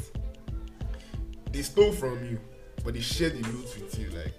[1.52, 2.38] they stole from you,
[2.84, 4.32] but they share the loot with you, like.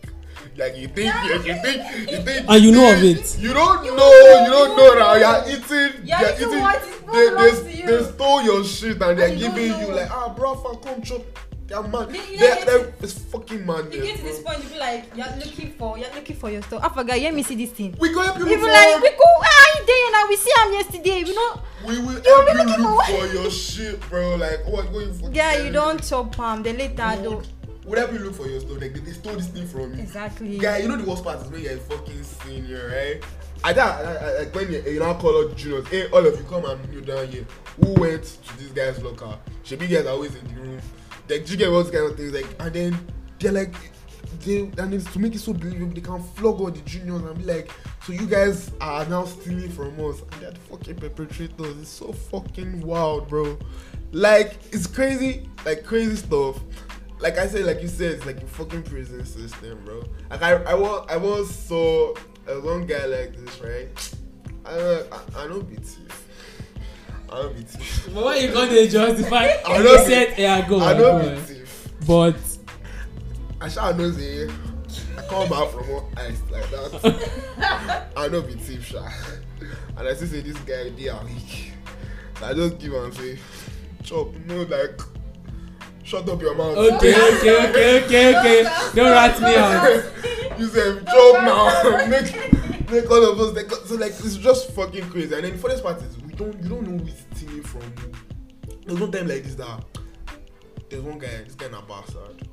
[0.56, 3.38] Like you think, you, you think, you think, And you know of it.
[3.40, 5.14] You don't know, you don't know now.
[5.16, 6.62] You're eating, You're you're eating eating.
[6.62, 7.86] what is not They, they, you.
[7.88, 11.22] they stole your shit and they're you giving you like, ah, bro, come chop.
[11.68, 12.16] They're mad.
[12.16, 13.96] You- you They're, they're, it's fucking madness.
[13.96, 16.62] You get to this point, you be like, you're looking for, you're looking for your
[16.62, 16.82] stuff.
[16.84, 17.96] I forgot, let me see this thing.
[18.00, 20.26] We go help you You be like, we go, ah, you there now?
[20.30, 21.24] We see him yesterday.
[21.24, 24.36] We know, We will You help be you look for for your shit, bro.
[24.38, 25.30] Like, what going for?
[25.32, 26.64] yeah, you don't chop palm.
[26.64, 27.44] Then later, though,
[27.96, 28.80] help you look for your stuff.
[28.82, 30.02] Like they, they stole this thing from you.
[30.02, 30.58] Exactly.
[30.58, 33.24] Guy, you know the worst part is when you're a fucking senior, right?
[33.64, 36.38] I that I, I, like when you you now call out juniors, hey, all of
[36.38, 37.46] you come and kneel down here.
[37.84, 39.38] Who went to this guy's locker?
[39.64, 40.82] Should be guys are always in the room.
[41.30, 43.08] Like you get all kind of things, like and then
[43.40, 43.76] they're like
[44.44, 47.38] they and it's to make it so believable, they can flog all the juniors and
[47.38, 47.72] be like,
[48.04, 51.82] so you guys are now stealing from us and they're the fucking perpetrators.
[51.82, 53.58] It's so fucking wild, bro.
[54.12, 56.60] Like it's crazy, like crazy stuff.
[57.20, 60.04] Like I said, like you said, it's like a fucking prison system, bro.
[60.30, 62.16] Like I, I was, I was so
[62.48, 64.14] a one guy like this, right?
[64.66, 65.04] I,
[65.36, 66.27] I, I be thief.
[67.32, 68.10] I don't be thief.
[68.14, 69.48] But why you gonna justify?
[69.66, 70.80] I You know- said yeah go.
[70.80, 71.90] I don't be thief.
[72.08, 72.36] But
[73.60, 74.48] I shall know say
[75.18, 78.08] I come back from one ice like that.
[78.18, 79.04] I know be thief, sha.
[79.98, 81.74] And I still say this guy they are weak.
[82.42, 83.40] I just give and say,
[84.04, 85.02] chop, no like,
[86.04, 86.78] shut up your mouth.
[86.78, 88.64] okay, okay, okay, okay, okay.
[88.94, 90.60] Don't rat me out.
[90.60, 92.08] you say chop now.
[92.10, 95.34] make make all of us like so like it's just fucking crazy.
[95.34, 98.78] And then the funniest part is don't you don't know who is stealing from you.
[98.86, 99.84] There's one time like this that
[100.90, 102.48] there's one guy, this guy na bastard.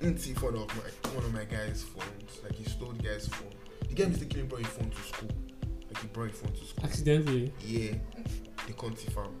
[0.00, 2.40] Didn't see found of my one of my guy's phones.
[2.42, 3.50] Like he stole the guy's phone.
[3.88, 5.30] The guy mistakenly brought his phone to school.
[5.88, 6.84] Like he brought his phone to school.
[6.84, 7.52] Accidentally.
[7.60, 7.94] Yeah.
[8.66, 9.34] They can't farm.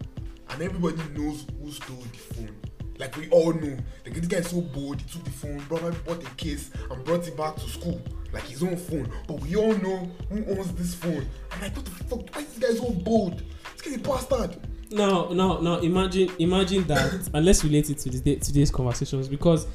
[0.50, 2.56] And everybody knows who stole the phone.
[2.98, 3.76] Like we all know.
[4.04, 7.04] Like this guy is so bold, he took the phone, brought, bought a case, and
[7.04, 8.00] brought it back to school.
[8.32, 9.10] Like his own phone.
[9.28, 11.26] But we all know who owns this phone.
[11.52, 12.34] I'm like, what the fuck?
[12.34, 13.42] Why is this guy so bold?
[13.72, 14.56] This guy is a bastard.
[14.90, 19.66] Now, now, now, imagine, imagine that, and let's relate it to day, today's conversations because,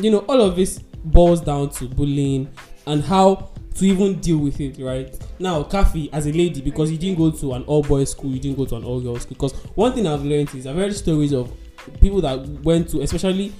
[0.00, 2.50] you know, all of this boils down to bullying
[2.86, 5.16] and how to even deal with it, right?
[5.38, 8.40] Now, Kafi, as a lady, because you didn't go to an all boys school, you
[8.40, 9.34] didn't go to an all girls school.
[9.34, 11.52] Because one thing I've learned is I've heard stories of
[12.00, 13.52] people that went to, especially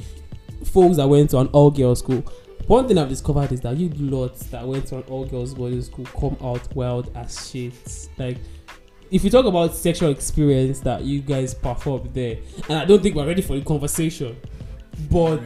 [0.65, 2.25] folks that went to an all girls school.
[2.67, 5.83] One thing I've discovered is that you lots that went to an all girls boarding
[5.83, 8.09] school come out wild as shit.
[8.19, 8.39] Like,
[9.11, 13.15] if you talk about sexual experience that you guys performed there, and I don't think
[13.15, 14.37] we're ready for the conversation,
[15.11, 15.41] but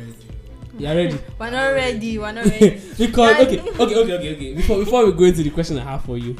[0.79, 1.19] you're ready.
[1.39, 2.19] We're not ready.
[2.19, 2.81] We're not ready.
[2.97, 4.55] because okay, okay, okay, okay, okay.
[4.55, 6.37] Before before we go into the question I have for you,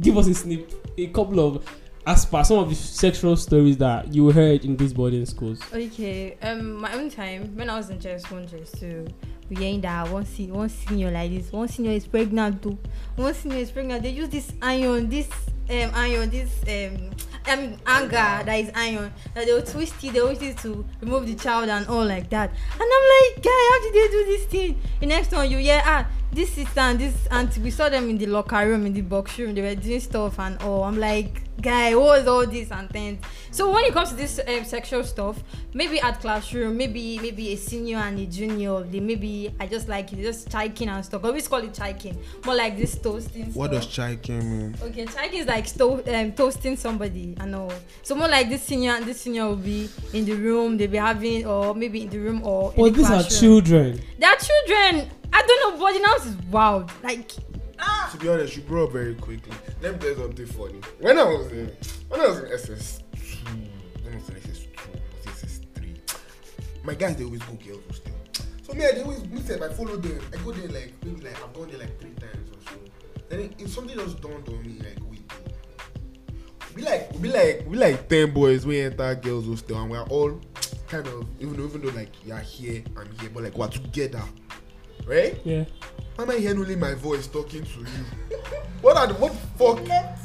[0.00, 1.64] give us a snip, a couple of
[2.06, 5.60] as per some of the sexual stories that you heard in these boarding schools.
[5.72, 9.06] Okay, um, my own time when I was in JS one, JS two,
[9.50, 11.50] we ain't that one se- one senior like this.
[11.50, 12.78] One senior is pregnant too.
[13.16, 14.04] One senior is pregnant.
[14.04, 15.28] They use this iron, this
[15.68, 17.10] um iron, this um
[17.58, 20.12] mean anger that is iron that they will twist it.
[20.12, 22.50] They will use to remove the child and all like that.
[22.50, 24.80] And I'm like, guy, how did they do this thing?
[25.00, 28.18] The next one you hear ah this sister and this auntie we saw them in
[28.18, 31.42] the locker room in the box room they were doing stuff and all i'm like
[31.62, 33.18] guy what was all this and things
[33.50, 37.56] so when it comes to this um, sexual stuff maybe at classroom maybe maybe a
[37.56, 41.28] senior and a junior they maybe i just like it just chiking and stuff I
[41.28, 43.82] always call it chiking more like this toasting What stuff.
[43.84, 44.76] does chiking mean?
[44.82, 47.34] Okay, chiking is like sto- um, toasting somebody.
[47.40, 47.70] I know.
[48.02, 50.76] So more like this senior and this senior will be in the room.
[50.76, 52.72] They'll be having, or maybe in the room or.
[52.74, 54.00] in But the these are children.
[54.18, 55.10] They are children.
[55.32, 55.78] I don't know.
[55.80, 56.90] Body now is wild.
[57.02, 57.32] Like
[57.78, 58.08] ah.
[58.12, 59.52] To be honest, you grow up very quickly.
[59.80, 60.80] Let me tell you something funny.
[61.00, 61.70] When I was in
[62.08, 63.52] when I was in SS two,
[64.02, 65.94] when I was in SS two, SS three,
[66.84, 68.12] my guys they always go girls hostel.
[68.62, 70.92] So me, I they always me say if I follow them, I go there like
[71.04, 72.78] maybe like I've gone there like three times or so.
[73.28, 75.22] Then if something just dawned on me like wait.
[76.74, 80.38] We like we like we like ten boys we enter girls hostel and we're all
[80.88, 84.22] kind of even though even though like you're here I'm here but like we're together.
[85.06, 85.38] Right?
[85.44, 85.64] Yeah.
[86.16, 88.38] Why am I hearing only my voice talking to you?
[88.82, 89.80] What are the what fuck?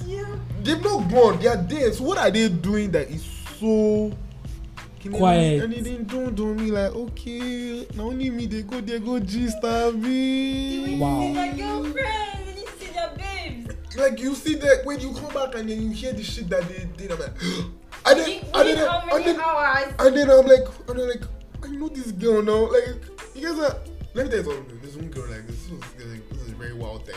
[0.07, 0.25] You.
[0.63, 1.39] They've not gone.
[1.39, 1.91] They are there.
[1.93, 3.23] So what are they doing that is
[3.59, 4.11] so
[4.99, 5.63] Can they- Quiet.
[5.63, 7.87] And they didn't don't do me like okay.
[7.95, 9.61] Now only me they go they go gist
[9.95, 10.97] me.
[10.99, 11.21] Wow.
[11.21, 12.57] See their girlfriend.
[12.57, 13.95] You see their babes.
[13.97, 16.67] Like you see that when you come back and then you hear the shit that
[16.67, 17.11] they did.
[17.11, 17.33] I'm like,
[18.05, 19.93] and then, Within and then, how and many then, hours?
[19.99, 21.23] and then I'm like, and I'm like,
[21.63, 22.71] I know this girl now.
[22.71, 23.03] Like,
[23.35, 23.77] you guys are.
[24.13, 24.79] Let me tell you something.
[24.81, 27.15] This one girl like this was like, this is a very wild thing.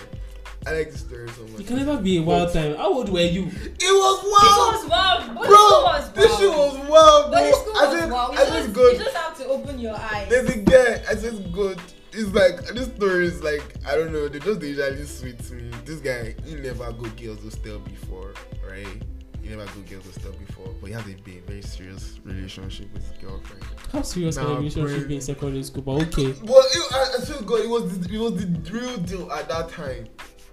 [0.67, 1.61] I like this story so much.
[1.61, 2.77] You can never be a wild time.
[2.77, 3.43] How old were you?
[3.47, 5.35] It was This wild, was wild.
[5.35, 5.57] Body bro.
[5.57, 7.31] school was This shit was wild, bro.
[7.33, 8.33] Body school I was said, wild.
[8.35, 8.93] You I just, just good.
[8.99, 10.29] you just have to open your eyes.
[10.31, 11.03] There's a guy.
[11.11, 11.79] I said good.
[12.13, 14.29] It's like this story is like I don't know.
[14.29, 15.71] They just usually sweet to me.
[15.85, 18.35] This guy, he never go girls hostel before,
[18.67, 19.03] right?
[19.45, 22.91] He never go to girls hostel before, but he has a big, very serious relationship
[22.95, 23.63] with his girlfriend.
[23.93, 25.83] How serious can Nah, a relationship be in secondary school?
[25.83, 26.33] But okay.
[26.41, 29.49] But it, I, I swear God, it was the, it was the real deal at
[29.51, 30.07] that time.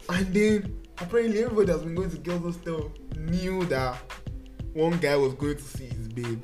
[0.09, 3.97] And then apparently everybody that's been going to girls hostel knew that
[4.73, 6.43] one guy was going to see his babe.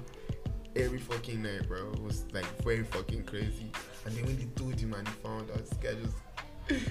[0.78, 1.92] every fucking night, bro.
[1.92, 3.72] It was like very fucking crazy.
[4.06, 6.88] And then when they told him and he found out, this guy just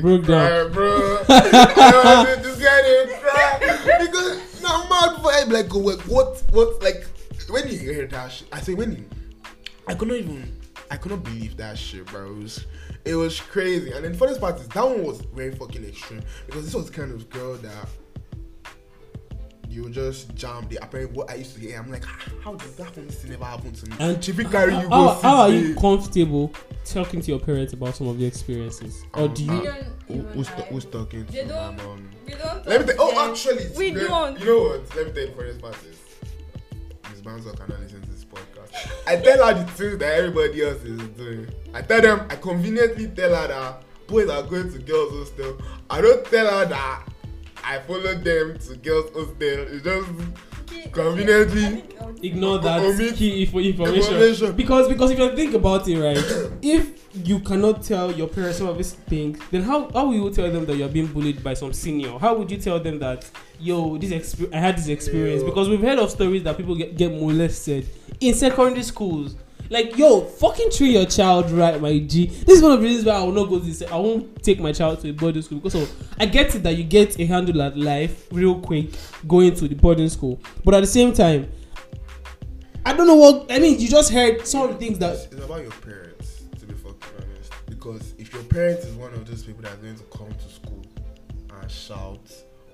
[0.00, 0.72] Broke cry, down.
[0.72, 1.18] bro.
[1.28, 6.82] I was with this guy they cry because now mad vibe like what what what
[6.82, 7.06] like
[7.48, 9.04] when you hear that shit, I say when he,
[9.86, 10.56] I couldn't even
[10.90, 12.30] I couldn't believe that shit, bro.
[12.30, 12.66] It was
[13.04, 13.92] it was crazy.
[13.92, 16.90] And then the funniest part is that one was very fucking extreme because this was
[16.90, 17.88] the kind of girl that
[19.72, 21.78] you just jam the apparently what I used to hear.
[21.78, 23.96] I'm like, "Ah, how does that one thing never happen to me?
[24.00, 26.52] And she fit carry you go how, how are you comfortable
[26.84, 29.84] talking to your parents about some of your experiences or do Um, you We don't
[30.08, 30.64] Who, who's, hide.
[30.64, 32.10] who's talking to They my don't- mom?
[32.26, 32.66] We don't.
[32.66, 33.10] Let me talk tell.
[33.18, 34.38] Oh, actually, we very- don't.
[34.40, 34.96] You know what?
[34.96, 35.98] Let me tell you the funniest part is
[37.10, 38.90] Miss Banzo cannot listen to this podcast.
[39.06, 41.48] I tell her the things that everybody else is doing.
[41.74, 42.26] I tell them.
[42.30, 45.58] I conveniently tell her that boys are going to girls' hostel.
[45.88, 47.08] I don't tell her that
[47.64, 49.34] I follow them to girls' hostel.
[49.40, 50.08] It's just
[50.72, 51.84] Okay, conveniently-
[52.22, 54.14] ignore that key info information.
[54.14, 54.52] information.
[54.52, 56.16] because because if you think about it right
[56.62, 56.90] if
[57.26, 60.50] you cannot tell your parents some of these things then how how will you tell
[60.50, 63.28] them that you're being bullied by some senior how would you tell them that
[63.60, 65.48] yo this exp- i had this experience Yeah.
[65.48, 67.86] because we've heard of stories that people get, get molested
[68.20, 69.34] in secondary schools
[69.72, 73.06] like yo fucking treat your child right my g this is one of the reasons
[73.06, 75.40] why i will not go to this i won't take my child to a boarding
[75.40, 78.90] school because of i get it that you get a handle at life real quick
[79.26, 81.50] going to the boarding school but at the same time
[82.84, 83.78] I don't know what I mean.
[83.78, 86.98] You just heard some of the things that it's about your parents, to be fucking
[87.16, 87.52] honest.
[87.66, 90.84] Because if your parents is one of those people that's going to come to school
[91.60, 92.18] and shout,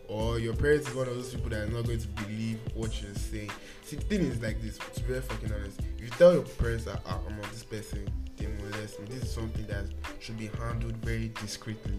[0.09, 3.01] or your parents is one of those people that are not going to believe what
[3.03, 3.51] you're saying.
[3.85, 4.79] See, the thing is like this.
[4.79, 7.63] To be very fucking honest, if you tell your parents that ah, I'm on this
[7.63, 9.07] person, they molest me.
[9.11, 9.85] This is something that
[10.21, 11.95] should be handled very discreetly.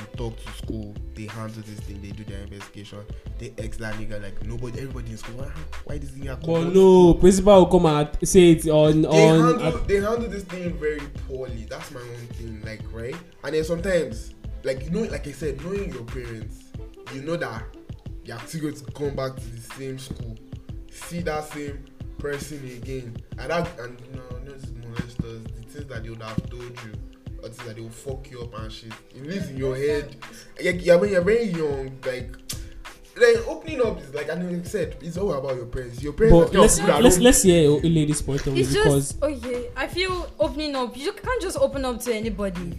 [0.00, 3.00] You talk to school, they handle this thing, they do their investigation.
[3.38, 5.36] They ex that nigga like nobody, everybody in school.
[5.36, 5.50] Why,
[5.84, 6.40] why this nigga?
[6.40, 9.58] but Oh no principal will come and say it on they on.
[9.60, 11.66] handle, they handle this thing very poorly.
[11.68, 13.16] That's my own thing, like right.
[13.44, 16.64] And then sometimes, like you know, like I said, knowing your parents,
[17.14, 17.64] you know that
[18.24, 20.36] you're still going to come back to the same school,
[20.90, 21.84] see that same
[22.18, 26.50] person again, and that and you know, those molesters, the things that they would have
[26.50, 26.92] told you,
[27.42, 28.92] or things that they will fuck you up and shit.
[29.14, 30.16] It lives in your head.
[30.62, 32.36] Like yeah, when you're very young, like.
[33.18, 36.02] Like opening up is like I know you said, it's all about your parents.
[36.02, 36.50] Your parents.
[36.50, 37.24] but are let's let's home.
[37.24, 39.70] let's hear a, a lady's point of view It's because just okay.
[39.76, 40.96] I feel opening up.
[40.96, 42.78] You can't just open up to anybody.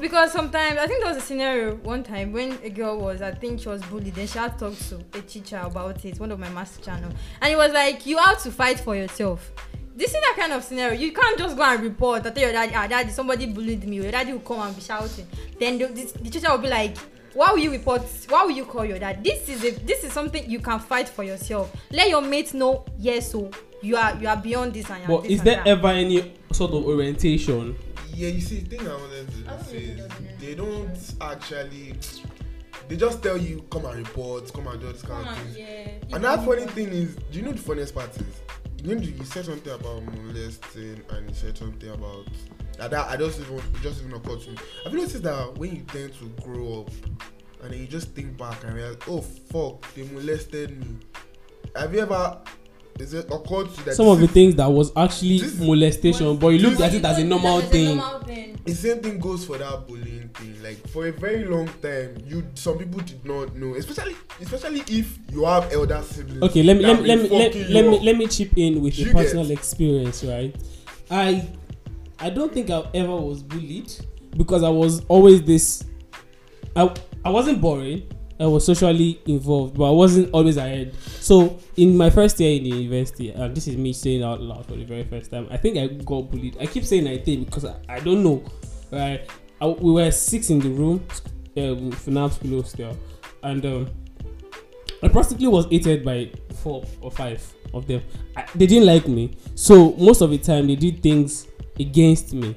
[0.00, 3.32] Because sometimes I think there was a scenario one time when a girl was I
[3.32, 6.32] think she was bullied then she had to talk to a teacher about it one
[6.32, 9.52] of my master channel and it was like you have to fight for yourself.
[9.94, 10.98] This is that kind of scenario.
[10.98, 13.96] You can't just go and report or tell your daddy, ah, daddy, somebody bullied me.
[13.96, 15.26] Your daddy will come and be shouting.
[15.58, 16.96] Then the, the, the teacher will be like,
[17.34, 18.02] why will you report?
[18.28, 19.22] Why will you call your dad?
[19.22, 21.74] This is a, this is something you can fight for yourself.
[21.90, 22.84] Let your mates know.
[22.98, 23.50] Yes, so
[23.82, 25.66] you are you are beyond this and you are but this is there that.
[25.68, 27.76] ever any sort of orientation
[28.14, 30.08] Yeah, you see, the thing I wanted to say is
[30.40, 31.94] they don't actually.
[32.88, 35.44] They just tell you come and report, come and do this kind Come of on,
[35.44, 35.58] things.
[35.58, 35.90] yeah.
[36.16, 38.24] And that funny thing is, do you know the funniest part is?
[38.82, 42.26] You know, you said something about molesting, and you said something about
[42.78, 42.90] that.
[42.90, 44.56] that I just even it just even occurred to me.
[44.84, 46.90] Have you noticed that when you tend to grow up,
[47.62, 50.96] and then you just think back and realize, oh fuck, they molested me.
[51.76, 52.38] Have you ever?
[52.98, 56.36] Is it occurred to you that some of the things that was actually this- molestation
[56.36, 58.00] but you looked at it as a normal thing
[58.64, 60.60] The same thing goes for that bullying thing.
[60.64, 65.16] Like for a very long time, you some people did not know, especially especially if
[65.30, 66.42] you have elder siblings.
[66.42, 68.98] okay let me let me let me let, let me let me chip in with
[68.98, 70.56] You a personal get- experience right
[71.08, 71.46] i
[72.20, 73.92] i don't think i ever was bullied
[74.36, 75.84] because i was always this
[76.76, 76.92] i
[77.24, 78.02] i wasn't boring.
[78.40, 80.94] I was socially involved but i wasn't always ahead.
[81.20, 84.64] So in my first year in the university and this is me saying out loud
[84.64, 86.56] for the very first time i think i got bullied.
[86.60, 88.44] I keep saying i think because i, I don't know.
[88.92, 89.28] Right
[89.60, 91.04] I, we were six in the room
[91.56, 92.96] um FUNAAB school hostel
[93.42, 93.90] and um
[95.02, 96.30] I practically was hated by
[96.62, 98.02] four or five of them.
[98.36, 101.47] I, they didn't like me, so most of the time they did things
[101.78, 102.56] against me.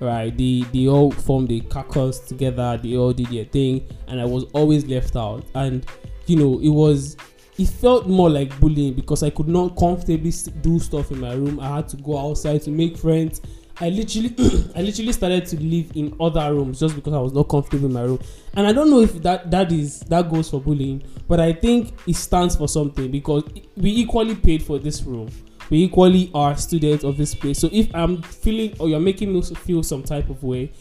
[0.00, 0.36] Right?
[0.36, 2.78] They they all formed a caucus together.
[2.82, 5.44] They all did their thing, and I was always left out.
[5.54, 5.86] And
[6.26, 7.16] you know, it was
[7.58, 11.58] it felt more like bullying because I could not comfortably do stuff in my room.
[11.60, 13.40] I had to go outside to make friends.
[13.78, 14.34] I literally,
[14.76, 17.92] I literally started to live in other rooms just because I was not comfortable in
[17.92, 18.20] my room.
[18.54, 21.94] And I don't know if that that is that goes for bullying, but I think
[22.06, 23.44] it stands for something because
[23.76, 25.30] we equally paid for this room.
[25.70, 27.58] We equally are students of this place.
[27.58, 30.72] So if I'm feeling or you're making me feel some type of way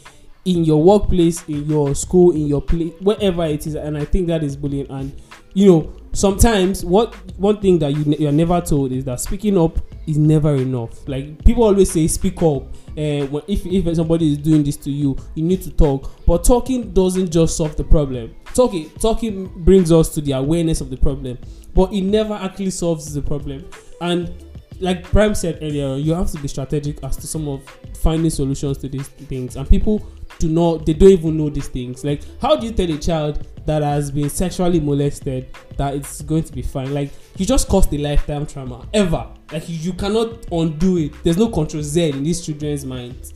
[0.46, 4.28] in your workplace, in your school, in your place, wherever it is, and I think
[4.28, 4.90] that is bullying.
[4.92, 5.20] And
[5.56, 9.80] you know, sometimes what one thing that you you're never told is that speaking up
[10.06, 11.08] is never enough.
[11.08, 12.64] Like people always say, speak up.
[12.98, 16.12] Uh, if if somebody is doing this to you, you need to talk.
[16.28, 18.36] But talking doesn't just solve the problem.
[18.54, 21.40] Talking talking brings us to the awareness of the problem,
[21.74, 23.66] but it never actually solves the problem.
[24.00, 24.32] And
[24.80, 27.64] like Prime said earlier, you have to be strategic as to some of
[28.02, 29.56] finding solutions to these things.
[29.56, 30.06] And people
[30.40, 32.04] do not, they don't even know these things.
[32.04, 35.48] Like, how do you tell a child that has been sexually molested
[35.78, 36.94] that it's going to be fine?
[36.94, 39.28] Like, you just caused a lifetime trauma ever.
[39.52, 41.24] Like, you, you cannot undo it.
[41.24, 43.34] There's no control Z in these children's minds,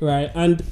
[0.00, 0.30] right?
[0.34, 0.62] And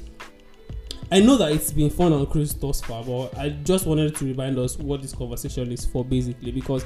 [1.12, 4.24] I know that it's been fun on cruise thus far, but I just wanted to
[4.24, 6.84] remind us what this conversation is for, basically, because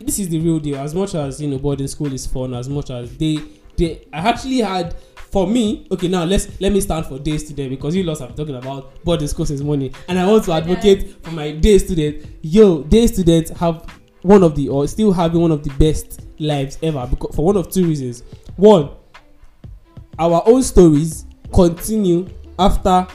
[0.00, 0.76] this is the real deal.
[0.78, 3.38] As much as you know, boarding school is fun, as much as they
[3.76, 4.94] they I actually had
[5.32, 8.30] for me, okay, now let's let me stand for day student because you lots are
[8.30, 12.24] talking about boarding school since morning, and I want to advocate for my day student.
[12.42, 13.84] Yo, day students have
[14.22, 17.56] one of the or still having one of the best lives ever because for one
[17.56, 18.22] of two reasons.
[18.54, 18.90] One,
[20.16, 23.08] our own stories continue after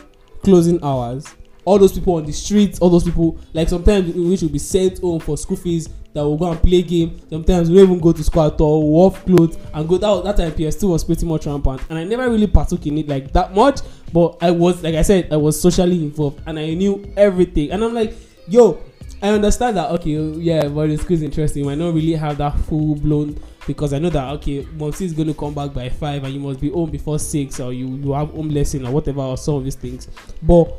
[0.43, 1.25] closing hours.
[1.65, 4.99] All those people on the streets, all those people like sometimes we should be sent
[4.99, 7.19] home for school fees that will go and play game.
[7.29, 8.91] Sometimes we don't even go to school at all.
[8.91, 9.25] We off
[9.73, 11.81] and go that, that time ps2 was pretty much rampant.
[11.89, 13.81] And i never really partook in it like that much.
[14.11, 17.71] But i was like i said i was socially involved and i knew everything.
[17.71, 18.15] And i'm like
[18.47, 18.81] yo
[19.21, 21.65] i understand that okay yeah but the school is interesting.
[21.65, 23.37] Might not really have that full blown
[23.67, 26.39] because i know that okay momsi is going to come back by five and you
[26.39, 29.55] must be home before six or you you have home lesson or whatever or some
[29.55, 30.07] of these things
[30.43, 30.71] but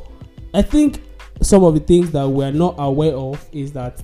[0.53, 1.01] i think
[1.41, 4.01] some of the things that we're not aware of is that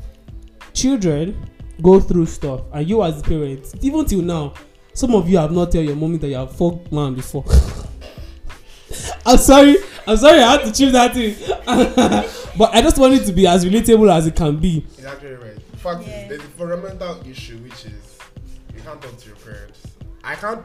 [0.74, 1.36] children
[1.82, 4.54] go through stuff and you as parents even till now
[4.94, 7.44] some of you have not tell your mommy that you have fucked man before
[9.26, 9.76] i'm sorry
[10.08, 11.36] i'm sorry i had to choose that thing
[12.58, 15.34] but i just want it to be as relatable as it can be It's actually
[15.36, 15.72] right.
[15.72, 16.22] The fact Yeah.
[16.24, 18.16] is, there's a fundamental issue which is
[18.88, 19.82] can't talk to your parents.
[20.24, 20.64] I can't.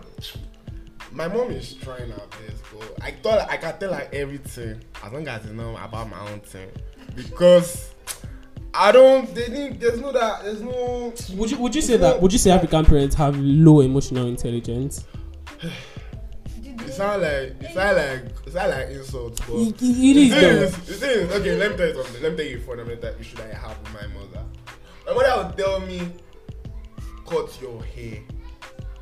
[1.10, 5.12] My mom is trying her best, but I thought I can tell her everything as
[5.12, 6.70] long as you know about my own thing
[7.16, 7.92] because
[8.72, 9.34] I don't.
[9.34, 9.80] They need.
[9.80, 10.44] There's no that.
[10.44, 11.12] There's no.
[11.34, 15.04] would you would you say that would you say african parents have low emotional intelligence
[16.64, 17.56] It sound like.
[17.60, 18.46] It sound like.
[18.46, 19.54] It sound like insults, but.
[19.56, 22.22] it, it The is thing the thing okay, let me tell you something.
[22.22, 24.44] Let me tell you a fundamental issue that I have with my mother.
[25.06, 26.12] My mother would tell me,
[27.26, 28.18] cut your hair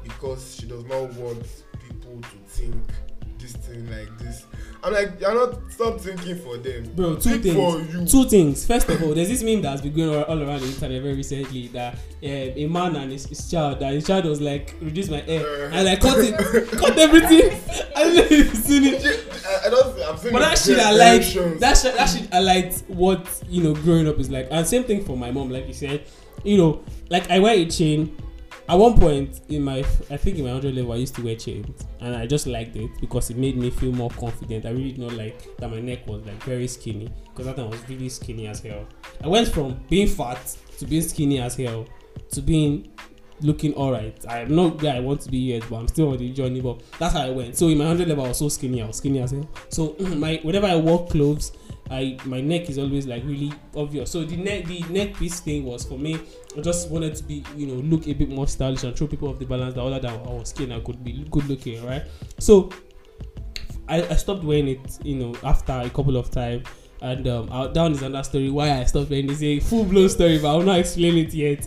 [0.03, 1.43] because she does not want
[1.89, 2.75] people to think
[3.39, 4.45] this thing like this.
[4.83, 6.91] I'm like, you're not stop thinking for them.
[6.97, 7.95] Bro, two Think for things.
[8.14, 8.22] you.
[8.24, 8.66] Two things.
[8.66, 11.68] First of all, there's this meme that's been going all around the internet very recently
[11.68, 15.20] that um, a man and his, his child, that his child was like, reduce my
[15.20, 15.70] hair, Uh.
[15.74, 16.37] and like cut it,
[16.78, 17.61] cut everything.
[17.97, 19.05] I don't know if you've seen it.
[19.47, 20.01] I, I don't.
[20.09, 21.59] I'm saying But that shit I like.
[21.61, 24.85] That shit, that shit I liked what you know growing up is like, and same
[24.85, 25.51] thing for my mom.
[25.51, 26.05] Like you said,
[26.43, 28.16] you know, like I wear a chain.
[28.71, 29.79] At one point in my,
[30.11, 32.77] I think in my hundred level, I used to wear chains, and I just liked
[32.77, 34.64] it because it made me feel more confident.
[34.64, 37.66] I really did not like that my neck was like very skinny because that time
[37.66, 38.87] I was really skinny as hell.
[39.25, 41.85] I went from being fat to being skinny as hell
[42.31, 42.93] to being
[43.41, 44.25] looking alright.
[44.29, 46.61] I'm not where I want to be yet, but I'm still on the journey.
[46.61, 47.57] But that's how I went.
[47.57, 48.81] So in my hundred level, I was so skinny.
[48.81, 49.49] I was skinny as hell.
[49.71, 51.51] So my whenever I wore clothes,
[51.91, 54.11] I my neck is always like really obvious.
[54.11, 56.20] So the neck the neck piece thing was for me.
[56.57, 59.28] I just wanted to be you know look a bit more stylish and throw people
[59.28, 59.74] off the balance.
[59.74, 62.03] That other than was skinny, I could be good looking, right?
[62.38, 62.70] So
[63.88, 66.62] I, I stopped wearing it, you know, after a couple of time.
[67.03, 69.43] And um, I'll, down is another story why I stopped wearing this.
[69.43, 71.66] A full blown story, but I'll not explain it yet.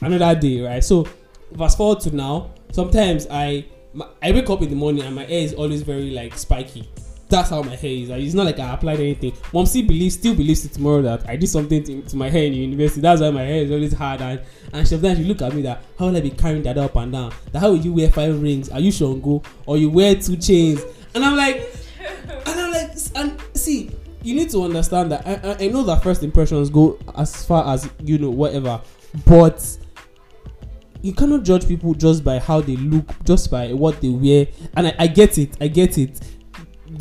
[0.00, 0.84] Another day, right?
[0.84, 1.06] So
[1.56, 2.50] fast forward to now.
[2.72, 3.64] Sometimes I
[4.22, 6.88] I wake up in the morning and my hair is always very like spiky.
[7.32, 8.10] That's how my hair is.
[8.10, 9.32] Like, it's not like I applied anything.
[9.54, 12.44] Mom still believes, still believes it tomorrow that I did something to, to my hair
[12.44, 13.00] in university.
[13.00, 14.20] That's why my hair is always hard.
[14.20, 14.42] And
[14.74, 17.10] and sometimes you look at me that how will I be carrying that up and
[17.10, 17.32] down?
[17.52, 18.68] That how will you wear five rings?
[18.68, 20.82] Are you Shango or you wear two chains?
[21.14, 21.74] And I'm like,
[22.46, 23.90] and I'm like, and see,
[24.22, 27.66] you need to understand that I, I, I know that first impressions go as far
[27.72, 28.78] as you know whatever,
[29.24, 29.78] but
[31.00, 34.48] you cannot judge people just by how they look, just by what they wear.
[34.76, 36.20] And I, I get it, I get it.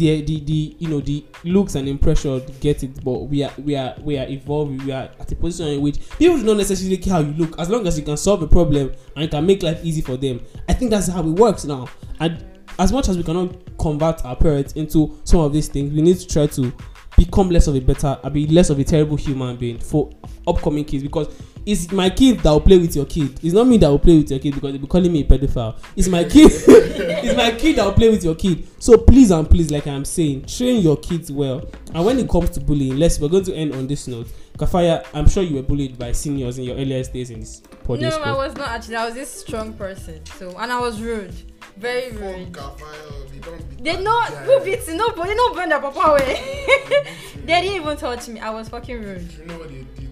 [0.02, 3.76] The, the the you know the looks and impression get it, but we are we
[3.76, 4.84] are we are evolving.
[4.84, 7.60] We are at a position in which people do not necessarily care how you look,
[7.60, 10.18] as long as you can solve a problem and you can make life easy for
[10.18, 10.42] them.
[10.68, 11.88] I think that's how it works now.
[12.20, 12.44] And
[12.80, 16.18] as much as we cannot convert our parents into some of these things, we need
[16.18, 16.74] to try to
[17.16, 20.10] become less of a better, I be less of a terrible human being for
[20.48, 21.28] upcoming kids because
[21.66, 23.40] it's my kid that will play with your kid.
[23.44, 25.24] It's not me that will play with your kid because they be calling me a
[25.24, 25.78] pedophile.
[25.96, 26.52] It's my kid.
[26.52, 28.68] it's my kid that will play with your kid.
[28.80, 31.70] So please and please, like I'm saying, train your kids well.
[31.94, 34.28] And when it comes to bullying, let's we're going to end on this note.
[34.58, 38.06] Kafaya, I'm sure you were bullied by seniors in your earliest days in this boarding
[38.06, 38.24] No, school.
[38.24, 38.96] I was not actually.
[38.96, 40.26] I was this strong person.
[40.38, 41.34] So and I was rude,
[41.78, 42.54] very rude.
[42.54, 44.44] They don't beat They that not guy.
[44.44, 46.66] who beats you, no, but they not burn their papa away.
[47.46, 48.40] they didn't even touch me.
[48.40, 49.32] I was fucking rude.
[49.32, 50.11] You know what they did?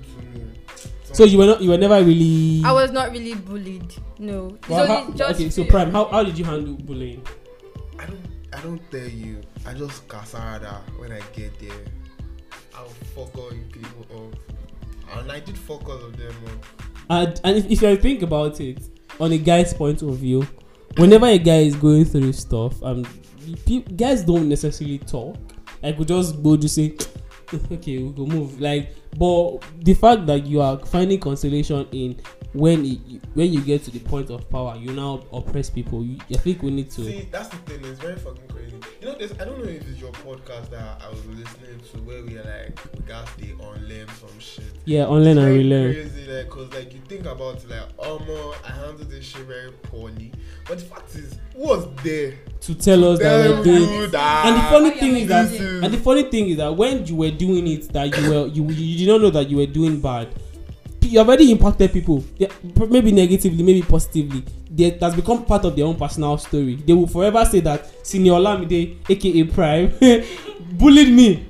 [1.20, 3.94] So you were not you were never really I was not really bullied.
[4.20, 4.58] No.
[4.70, 7.22] Well, so how- just okay, so Prime, how, how did you handle bullying?
[8.00, 8.22] I don't
[8.54, 9.42] I don't tell you.
[9.66, 11.84] I just casada when I get there.
[12.74, 15.20] I'll fuck all you people up.
[15.20, 16.66] And I did fuck all of them up.
[17.10, 18.80] And, and if, if you think about it,
[19.20, 20.48] on a guy's point of view,
[20.96, 23.06] whenever a guy is going through stuff, um,
[23.66, 25.36] pe- guys don't necessarily talk.
[25.84, 26.96] Like we just go to say,
[27.72, 28.60] okay, we go move.
[28.60, 32.20] Like, but the fact that you are finding consolation in
[32.54, 33.00] when it,
[33.34, 36.04] when you get to the point of power, you now oppress people.
[36.04, 37.04] You, I think we need to.
[37.04, 37.84] See, that's the thing.
[37.86, 38.76] It's very fucking crazy.
[39.02, 41.98] You know, there's, I don't know if it's your podcast that I was listening to
[42.00, 44.64] where we are like, we got to unlearn some shit.
[44.86, 45.94] yeah, unlearn and relearn.
[45.94, 49.42] Crazy, like, cause like you think about it, like, oh no, I handled this shit
[49.42, 50.32] very poorly.
[50.68, 52.34] But the fact is, who was there?
[52.62, 54.46] To tell us that we're doing you that.
[54.46, 55.52] and the funny thing is that
[55.84, 58.64] and the funny thing is that when you were doing it that you were you,
[58.68, 60.28] you did not know that you were doing bad
[61.02, 62.48] you already impacted people yeah,
[62.90, 67.08] maybe negatively maybe positively they, that's become part of their own personal story they will
[67.08, 69.92] forever say that senior olamide aka prime
[70.78, 71.46] bullied me.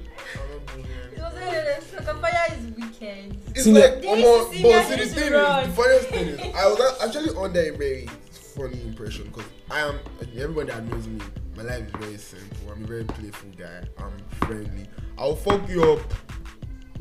[3.55, 5.61] It's Senior- like, almost, me but see, the thing run.
[5.63, 8.07] is, the funniest thing is, I was actually under a very
[8.55, 9.99] funny impression because I am,
[10.37, 11.19] everybody that knows me,
[11.57, 12.71] my life is very simple.
[12.71, 13.81] I'm a very playful guy.
[13.97, 14.13] I'm
[14.47, 14.87] friendly.
[15.17, 15.99] I'll fuck you up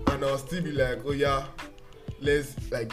[0.09, 1.44] and I'll still be like, oh yeah,
[2.20, 2.92] let's like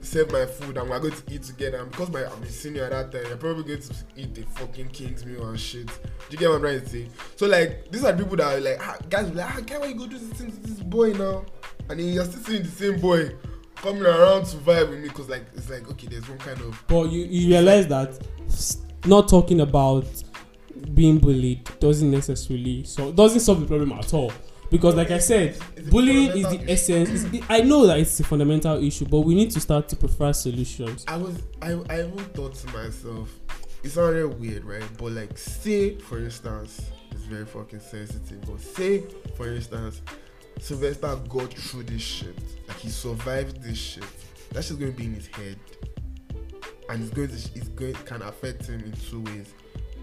[0.00, 1.78] save my food and we're going to eat together.
[1.78, 4.42] And because my, I'm a senior at that time, you're probably going to eat the
[4.42, 5.86] fucking King's meal and shit.
[5.86, 5.92] Do
[6.30, 7.08] you get what I'm trying to say?
[7.36, 9.94] So like, these are people that are like, ah, guys, like, ah, guy, why you
[9.94, 11.44] go do this thing to this boy now?
[11.88, 13.34] And then you're still seeing the same boy
[13.82, 16.82] coming around to vibe with me because like it's like okay, there's one kind of
[16.88, 18.18] but you, you realize that
[19.06, 20.06] not talking about
[20.94, 24.32] being bullied doesn't necessarily so doesn't solve the problem at all
[24.70, 26.64] because like i said It's bullying is the issue.
[26.68, 29.88] essence it's the, i know that it's a fundamental issue but we need to start
[29.88, 33.30] to prefer solutions I was I I even thought to myself,
[33.82, 34.84] it sounded weird, right?
[34.98, 39.04] But like say for instance, it's very fucking sensitive, but say
[39.36, 40.02] for instance,
[40.60, 44.04] Sylvester got through this shit, like he survived this shit.
[44.50, 45.56] That shit's going to be in his head,
[46.90, 49.54] and it's going to it's going can affect him in two ways.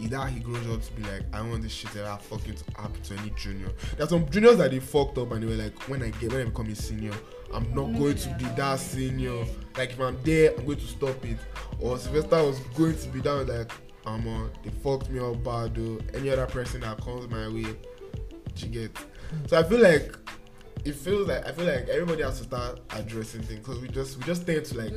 [0.01, 3.01] Either he grows up to be like, I want this shit ever fucking to happen
[3.01, 3.71] to any junior.
[3.97, 6.41] There's some juniors that they fucked up and they were like, when I get when
[6.41, 7.13] I become a senior,
[7.53, 9.45] I'm not going to be that senior.
[9.77, 11.37] Like if I'm there, I'm going to stop it.
[11.79, 13.71] Or Sylvester was going to be down like,
[14.05, 14.51] I'm on.
[14.63, 15.99] They fucked me up bad though.
[16.13, 17.75] Any other person that comes my way,
[18.57, 18.97] you get.
[19.47, 20.15] So I feel like
[20.85, 24.17] it feels like I feel like everybody has to start addressing things because we just
[24.17, 24.93] we just tend to like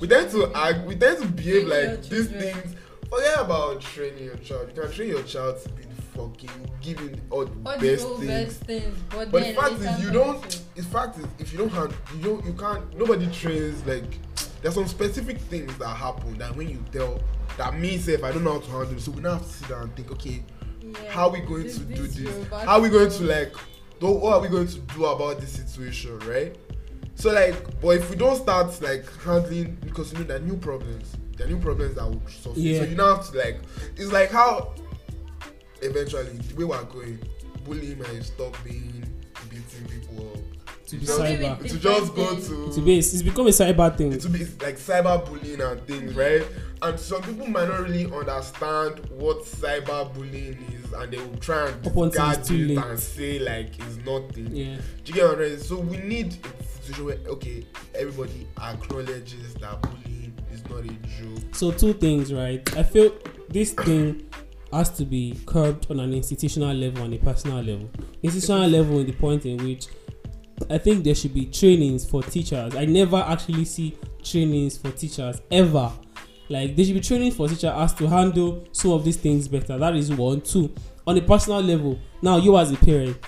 [0.00, 2.74] we tend to act we tend to behave like these things.
[3.12, 4.68] Forget about training your child.
[4.74, 6.50] You can train your child to be the fucking
[6.80, 8.26] give him all the All best the things.
[8.26, 10.62] best things, but, But the fact is, you don't.
[10.76, 12.96] In fact is, if you don't have, you don't, you can't.
[12.98, 14.04] Nobody trains like.
[14.62, 17.20] There's some specific things that happen that when you tell
[17.58, 18.92] that me if I don't know how to handle.
[18.96, 19.00] it.
[19.00, 20.42] So we now have to sit down and think, okay,
[20.80, 21.10] Yeah.
[21.10, 22.48] how are we going This- to do this this?
[22.48, 23.52] How are we going to like?
[24.00, 26.56] do- What are we going to do about this situation, right?
[27.16, 30.56] So like, but if we don't start like handling, because you know there are new
[30.56, 32.58] problems, there are new problems that will surface.
[32.58, 32.80] Yeah.
[32.80, 33.60] So you now have to like,
[33.96, 34.74] it's like how
[35.80, 37.18] eventually the way we're going,
[37.64, 39.04] bullying might stop being
[39.48, 40.38] beating people up.
[40.86, 44.10] to be Just- cyber to just go to to be it's become a cyber thing
[44.10, 46.46] will be like cyberbullying and things, right?
[46.82, 51.82] And some people might not really understand what cyberbullying is, and they will try and
[51.82, 52.78] discard it late.
[52.78, 54.48] and say like it's nothing.
[54.54, 55.58] yeah Do you get what I'm saying?
[55.60, 57.64] So we need a situation where okay,
[57.94, 60.21] everybody acknowledges that bullying
[60.70, 61.54] not a joke.
[61.54, 62.76] So two things, right?
[62.76, 63.12] I feel
[63.48, 64.28] this thing
[64.72, 67.90] has to be curbed on an institutional level and a personal level.
[68.22, 69.86] Institutional level in the point in which
[70.70, 72.74] I think there should be trainings for teachers.
[72.74, 75.92] I never actually see trainings for teachers ever.
[76.48, 79.78] Like there should be training for teachers as to handle some of these things better.
[79.78, 80.40] That is one.
[80.40, 80.72] Two,
[81.06, 81.98] on a personal level.
[82.22, 83.18] Now you as a parent,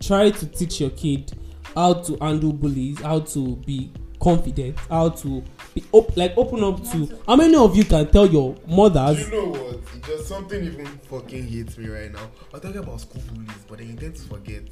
[0.00, 1.32] try to teach your kid
[1.74, 5.42] how to handle bullies, how to be confident, how to
[5.74, 7.18] be op- like open up to.
[7.26, 9.28] How many of you can tell your mothers?
[9.28, 9.80] you know what?
[9.96, 12.30] It's just something even fucking hits me right now.
[12.52, 14.62] We're talking about school bullies, but they intend to forget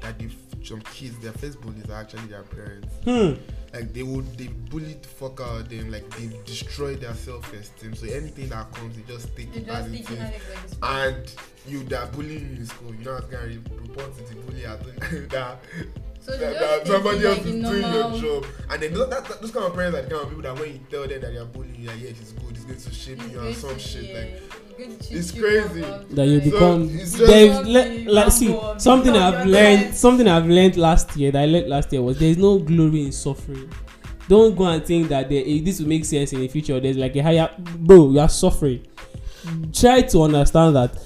[0.00, 0.28] that the
[0.62, 2.94] some kids their first bullies are actually their parents.
[3.04, 3.34] Hmm.
[3.72, 5.90] Like they would they bully the fuck out of them.
[5.90, 7.94] Like they destroy their self esteem.
[7.94, 10.76] So anything that comes, they just take it as it is.
[10.82, 11.34] And
[11.66, 14.82] you that bullying in school, you know what's gonna report to the bully at
[15.30, 15.58] that
[16.24, 18.50] So that, you that just somebody else like is in doing normal- your job.
[18.70, 20.72] And then those, that, those kind of parents are the kind of people that when
[20.72, 23.18] you tell them that they're bullying you, like, yes, it's good, it's going to shape
[23.22, 24.04] It's you and some to- shit.
[24.04, 25.80] yeah, Like, it's crazy.
[26.14, 30.76] that you become it's just- there's le- like see something i've learned something i've learned
[30.76, 33.70] last year that i learned last year was there's no glory in suffering
[34.26, 37.14] don't go and think that there, this will make sense in the future there's like
[37.14, 37.48] a higher
[37.78, 38.84] bro you are suffering
[39.72, 40.98] try to understand that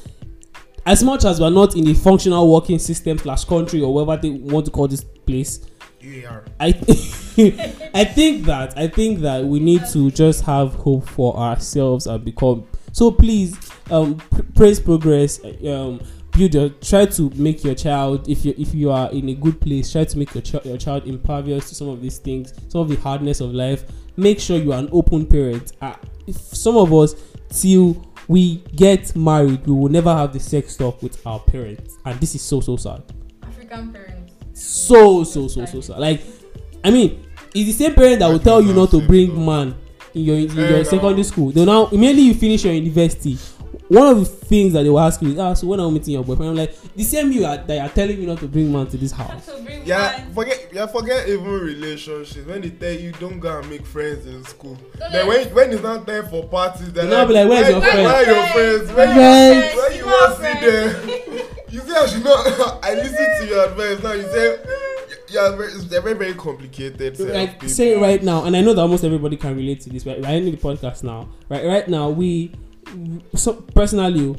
[0.89, 4.31] as much as we're not in a functional working system slash country or whatever they
[4.31, 5.61] want to call this place.
[6.59, 6.69] I
[7.95, 12.25] I think that I think that we need to just have hope for ourselves and
[12.25, 13.55] become so please
[13.91, 18.75] um pr- praise progress um build your try to make your child if you if
[18.75, 21.75] you are in a good place try to make your, ch- your child impervious to
[21.75, 23.85] some of these things some of the hardness of life
[24.17, 25.95] make sure you are an open parent uh,
[26.27, 27.15] if some of us
[27.51, 27.95] till
[28.29, 31.97] we get married we will never have the sex talk with our parents.
[32.05, 33.03] And this is so so sad.
[33.43, 34.35] African parents.
[34.53, 36.21] so so so so so like
[36.85, 37.25] i mean
[37.55, 39.75] it's the same parent that will tell you not to bring man
[40.15, 41.51] in your in your secondary school.
[41.51, 43.39] They now immediately you finish your university
[43.89, 45.95] one of the things that they will ask you is ah so when are we
[45.95, 48.47] meeting your boyfriend i'm like the same you are that are telling me not to
[48.47, 50.35] bring man to this house So bring Yeah, one.
[50.35, 52.47] forget yeah, forget even relationships.
[52.47, 55.55] When they tell you don't go and make friends in school, Don't then let- when
[55.55, 57.91] when it's not time for parties, they're You now be like, where's where, your where,
[57.93, 58.05] friend?
[58.05, 58.93] Where are your friends?
[58.93, 59.73] Where Friends.
[59.73, 61.45] you, where you want to see them?
[61.71, 62.81] You say I should not.
[62.85, 64.13] I listen to your advice now.
[64.13, 64.59] You say
[65.31, 67.19] yeah, very, they're very very complicated.
[67.21, 70.07] like say it right now and i know that almost everybody can relate to this
[70.07, 72.51] right right in the podcast now right right now we
[73.35, 74.37] so personally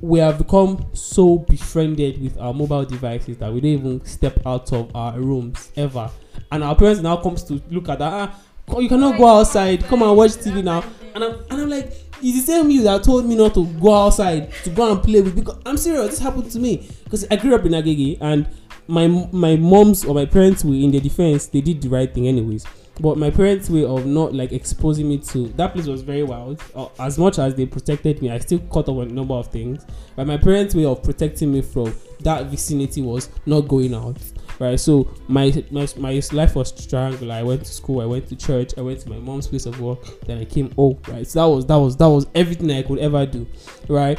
[0.00, 4.72] we have become so befriended with our mobile devices that we don't even step out
[4.72, 6.08] of our rooms ever.
[6.52, 8.40] And our parents now comes to look at that ah
[8.78, 9.82] you cannot go outside.
[9.84, 10.84] Come and watch tv now.
[11.14, 11.86] And i'm and i'm like
[12.20, 15.20] it's the same you that told me not to go outside to go and play
[15.20, 16.88] with because i'm serious this happened to me.
[17.04, 18.46] Because i grew up in agege and
[18.86, 21.46] my my mom's or my parents way in their defense.
[21.46, 22.66] They did the right thing anyways
[23.00, 26.62] but my parents way of not like exposing me to that place was very wild.
[26.74, 29.46] Uh, as much as they protected me i still caught up on a number of
[29.48, 29.84] things.
[30.16, 34.18] But my parents way of protecting me from that vicinity was not going out
[34.58, 34.78] right?
[34.78, 38.72] So my my, my life was triangular i went to school i went to church
[38.76, 41.26] i went to my mom's place of work then i came home right?
[41.26, 43.46] So that was that was that was everything i could ever do
[43.88, 44.18] right?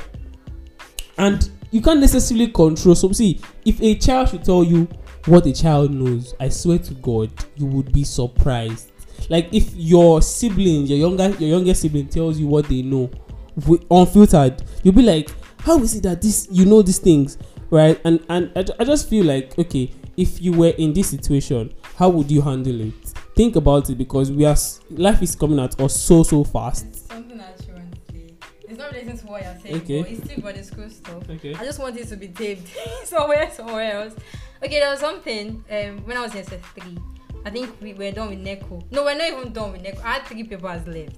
[1.18, 4.88] And you can't necessarily control so see if a child should tell you
[5.26, 8.92] what a child knows i swear to god you would be surprised.
[9.30, 13.10] Like if your sibling your younger your younger sibling tells you what they know
[13.92, 17.38] unfiltered you'll be like how is it that this you know these things?
[17.70, 18.00] Right?
[18.06, 22.10] And and I, I just feel like okay if you were in this situation how
[22.10, 22.94] would you handle it?
[23.36, 24.56] Think about it because we are
[24.92, 27.09] life is coming at us so so fast
[28.70, 30.02] It's not relating to what you're saying, Okay.
[30.04, 31.30] but it's still about the school stuff.
[31.30, 32.68] okay I just want it to be taped
[33.06, 34.14] somewhere, somewhere else.
[34.64, 37.02] Okay, there was something um, when I was in SS3.
[37.46, 38.84] I think we were done with NECO.
[38.92, 40.02] No, we're not even done with NECO.
[40.04, 41.18] I had three papers left.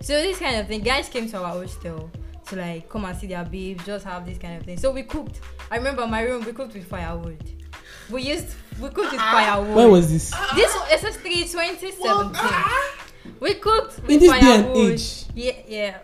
[0.00, 2.10] So this kind of thing, guys came to our hostel
[2.46, 4.78] to like come and see their babes, just have this kind of thing.
[4.78, 5.40] So we cooked.
[5.70, 7.42] I remember my room, we cooked with firewood.
[8.08, 9.74] We used, we cooked with firewood.
[9.74, 12.50] where was this this was SS3 2017.
[13.40, 14.92] We cooked with in this day and firewood.
[14.92, 15.98] age Yeah, yeah.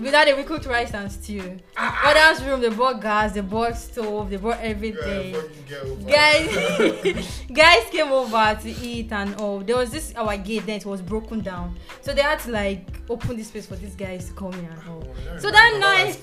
[0.00, 1.58] Without it, we cooked rice and stew.
[1.76, 5.36] Others room, they bought gas, they bought stove, they bought everything.
[6.06, 9.60] Guys, guys came over to eat and all.
[9.60, 13.00] There was this our gate then it was broken down, so they had to like
[13.10, 15.04] open this space for these guys to come in and all.
[15.38, 16.18] So that night,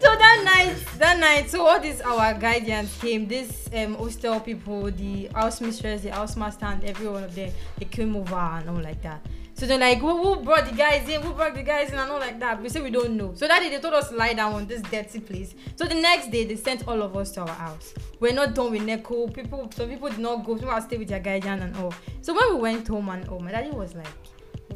[0.00, 3.28] so that night, that night, so all these our guardians came.
[3.28, 7.52] This um hostel people, the house mistress, the house master, and every one of them,
[7.78, 9.24] they came over and all like that.
[9.54, 11.22] So they're like, who, who brought the guys in?
[11.22, 11.98] Who brought the guys in?
[11.98, 12.60] And all like that.
[12.60, 13.32] We say we don't know.
[13.34, 15.54] So that day they told us to lie down on this dirty place.
[15.76, 17.94] So the next day they sent all of us to our house.
[18.18, 19.32] We're not done with Neko.
[19.32, 20.56] People, some people did not go.
[20.56, 21.94] Some people stay with their guardian and all.
[22.22, 24.06] So when we went home and all, my daddy was like,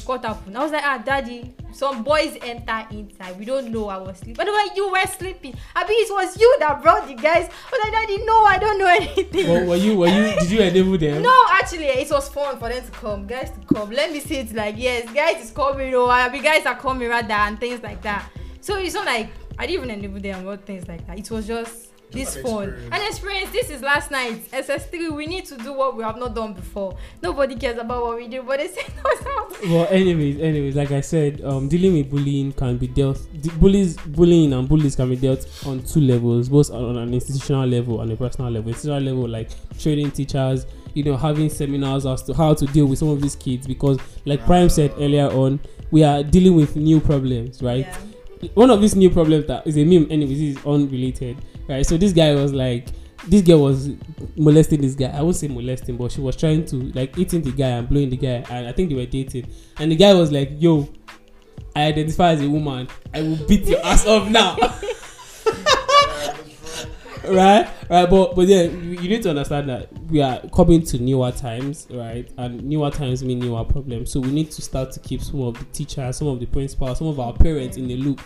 [0.09, 0.57] what happened?
[0.57, 3.39] I was like, ah, daddy, some boys enter inside.
[3.39, 4.35] We don't know I was sleeping.
[4.35, 5.55] But were you were sleeping.
[5.75, 7.49] I mean, it was you that brought the guys.
[7.71, 9.49] But like, daddy, no, I don't know anything.
[9.49, 11.23] Well, were you were you did you enable them?
[11.23, 13.91] No, actually, it was fun for them to come, guys to come.
[13.91, 17.09] Let me see it like yes, guys is coming, oh, I mean, guys are coming
[17.09, 18.31] rather and things like that.
[18.61, 21.19] So it's not like I didn't even enable them about things like that.
[21.19, 22.69] It was just this phone.
[22.71, 22.95] experience.
[22.95, 23.51] An experience.
[23.51, 24.51] This is last night.
[24.53, 25.15] SS3.
[25.15, 26.97] We need to do what we have not done before.
[27.23, 29.11] Nobody cares about what we do, but they say no.
[29.25, 29.75] no.
[29.75, 33.97] well anyways anyways like i said um dealing with bullying can be dealt the bullies
[33.97, 38.13] bullying and bullies can be dealt on two levels both on an institutional level and
[38.13, 39.49] a personal level institutional level like
[39.79, 43.35] training teachers you know having seminars as to how to deal with some of these
[43.37, 45.59] kids because like prime said earlier on
[45.91, 47.87] we are dealing with new problems right
[48.43, 48.51] Yeah.
[48.55, 51.39] one of these new problems that is a meme anyways is unrelated
[51.69, 52.89] right so this guy was like
[53.29, 53.91] this girl was
[54.37, 55.07] molesting this guy.
[55.07, 58.11] I won't say molesting but she was trying to like eating the guy and blowing
[58.11, 59.49] the guy and i think they were dating.
[59.79, 60.89] And the guy was like yo
[61.75, 62.89] i identify as a woman.
[63.13, 64.57] I will beat your ass up now.
[67.29, 70.99] Right right but but then you you need to understand that we are coming to
[70.99, 72.31] newer times right?
[72.39, 74.13] And newer times mean newer problems.
[74.13, 76.99] So we need to start to keep some of the teachers some of the principals
[76.99, 78.21] some of our parents in the loop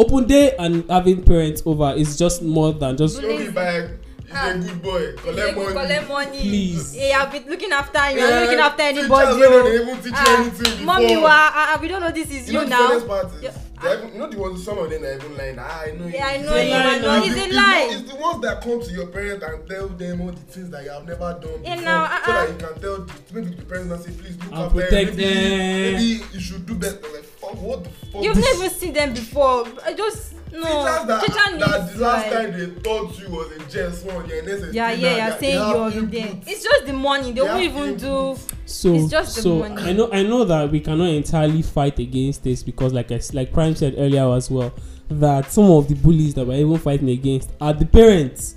[0.00, 3.20] open day and having parents over is just more than just
[3.54, 3.98] bad.
[4.30, 5.00] He's a good boy.
[5.00, 5.72] They Collect money.
[5.72, 6.40] collect money.
[6.40, 6.94] Please.
[6.94, 8.18] Hey, I've been looking after you.
[8.18, 9.34] Yeah, I'm looking after teachers anybody.
[9.34, 9.62] wey no oh.
[9.64, 10.84] dey even teach you Ah, anything before.
[10.86, 12.86] Mommy, wa, ah, ah, we don't know this is You you, know the now.
[12.86, 13.50] funniest part is, Yeah.
[13.82, 15.56] they even, you know the ones, some of them are even lying.
[15.58, 16.44] Ah, I know Yeah, I you.
[16.46, 16.70] know you.
[16.70, 17.86] lie I know a It's lie.
[17.90, 20.70] the, it's the ones that come to your parents and tell them all the things
[20.70, 22.26] that you have never done before, Yeah, now, uh-uh.
[22.26, 24.90] so that you can tell the, maybe the parents and say, please look And after
[24.90, 25.06] them.
[25.06, 25.94] Maybe, them.
[25.94, 27.00] maybe you should do better.
[27.12, 28.22] Like, fuck, what the fuck?
[28.22, 29.66] You've never seen them before.
[29.84, 30.58] I just no.
[30.60, 34.24] Teachers that, Teacher that the last like- time they taught you was in JS one,
[34.24, 36.40] in SS3 Yeah, yeah, they- you're they saying have you're in there.
[36.46, 37.26] It's just the money.
[37.32, 38.36] They They won't even do.
[38.66, 39.82] so It's just the so money.
[39.82, 43.52] i know i know that we cannot entirely fight against this because like i like
[43.52, 44.72] prime said earlier as well
[45.08, 48.54] that some of the bullies that we're even fighting against are the parents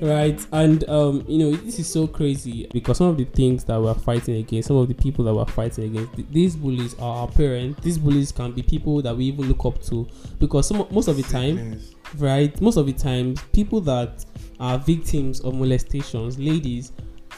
[0.00, 3.80] right and um you know this is so crazy because some of the things that
[3.80, 7.18] we're fighting against some of the people that we're fighting against th- these bullies are
[7.18, 7.80] our parents.
[7.82, 11.16] These bullies can be people that we even look up to because some most of
[11.16, 11.80] the time
[12.18, 14.24] right most of the times people that
[14.60, 16.92] are victims of molestations ladies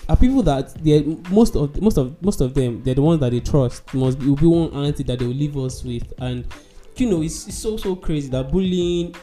[0.08, 3.30] are people that they most of most of most of them they're the ones that
[3.30, 3.92] they trust.
[3.94, 6.12] Must be, will be one auntie that they will leave us with.
[6.18, 6.46] And
[6.96, 9.14] you know it's, it's so so crazy that bullying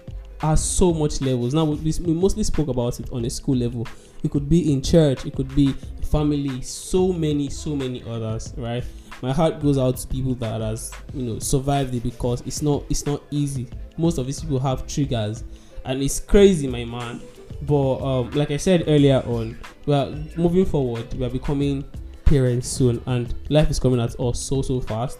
[0.44, 1.54] has so much levels.
[1.54, 3.88] Now we, we mostly spoke about it on a school level.
[4.24, 5.74] It could be in church it could be
[6.12, 8.84] family so many so many others right?
[9.22, 12.84] My heart goes out to people that has you know survived it because it's not
[12.90, 13.68] it's not easy.
[13.98, 15.44] Most of these people have triggers
[15.86, 17.22] and it's crazy my man.
[17.62, 21.14] But um like i said earlier on we are moving forward.
[21.14, 21.86] We are becoming
[22.26, 25.20] parents soon and life is coming at us so so fast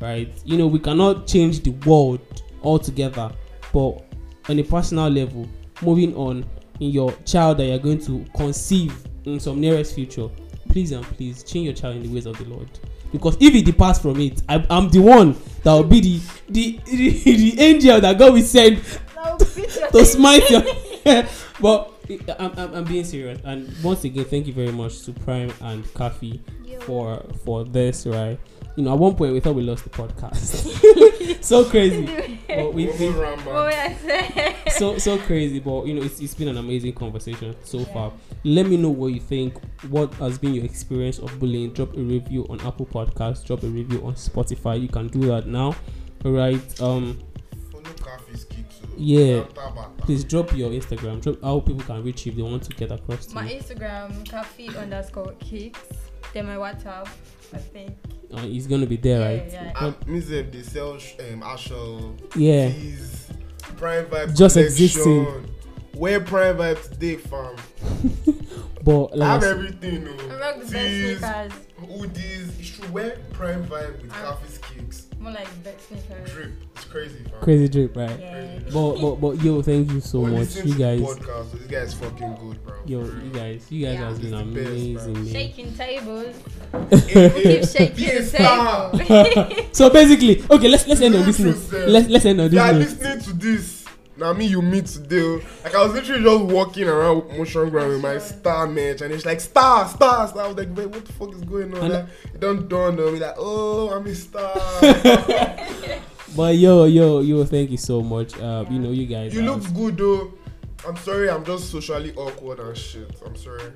[0.00, 0.32] right?
[0.44, 2.20] You know we cannot change the world
[2.62, 3.30] altogether
[3.72, 4.03] but
[4.48, 5.48] on a personal level
[5.82, 6.44] moving on
[6.80, 10.28] in your child that you're going to conceive in some nearest future
[10.68, 12.68] please and please change your child in the ways of the lord.
[13.12, 16.80] Because if he departs from it I, i'm the one that will be the the
[16.84, 17.10] the,
[17.54, 18.82] the angel that god will send
[19.38, 20.62] to smite your
[21.60, 21.90] but
[22.38, 23.40] I'm, I'm, I'm being serious.
[23.44, 26.40] And once again thank you very much to prime and Kafi
[26.82, 28.38] for for this right?
[28.76, 32.86] You know at one point we thought we lost the podcast so crazy but we,
[32.86, 34.02] One we more round What back.
[34.02, 34.56] would I say?
[34.78, 37.84] so so crazy but you know it's, it's been an amazing conversation so Yeah.
[37.92, 38.12] far
[38.44, 39.58] let me know what you think
[39.88, 43.44] what has been your experience of bullying drop a review on apple Podcasts.
[43.44, 45.74] drop a review on spotify you can do that now
[46.24, 47.18] all right um
[47.70, 48.76] Follow Kafi's kicks.
[48.96, 49.40] Yeah.
[49.54, 49.90] Bata, bata.
[49.98, 52.90] please drop your instagram drop how people can reach you if they want to get
[52.92, 55.80] across to My you Instagram, kafi underscore kicks.
[56.32, 57.08] Then my WhatsApp,
[57.52, 57.96] I think.
[58.34, 59.72] Uh, it's gonna be there Yeah, right yeah.
[59.76, 63.28] Ah, me sef dey sell sh- um, aṣọ yeah teas
[63.76, 64.64] prime vibe Just collection.
[64.64, 65.50] existing.
[65.96, 67.54] where prime vibe today fam
[68.84, 71.52] but i like I have s- everything I o rock the best sneakers.
[71.90, 74.36] hoodies you should wear prime vibe with Ah.
[74.36, 76.32] Kafi's kicks More like the best sneakers.
[76.32, 76.50] drip.
[76.76, 77.40] It's crazy fam.
[77.40, 78.20] Crazy drip right?
[78.20, 78.58] Yeah.
[78.72, 80.56] but but but yo thank you so But much.
[80.56, 82.74] you to the guys podcast this guy is fucking good bro.
[82.84, 84.08] Yo you guys you guys Yeah.
[84.08, 86.36] has been He's the best, amazing Shaking tables.
[87.00, 89.66] Keep shaking be the table.
[89.72, 91.56] so basically okay let's let's end on this note.
[91.88, 93.16] let's let's end on you are this note.
[93.16, 93.73] listening to this
[94.16, 98.00] na me you meet today like i was literally just walking around motion ground with
[98.00, 100.44] my star match and it's like star star star.
[100.44, 101.90] I was like wait what the fuck is going on?
[101.90, 104.54] Like it don dawn on me like oh i'm a star.
[106.36, 108.36] But yo yo yo thank you so much.
[108.38, 110.32] Uh you know you guys you look good though.
[110.86, 113.10] I'm sorry i'm just socially awkward and shit.
[113.24, 113.72] I'm sorry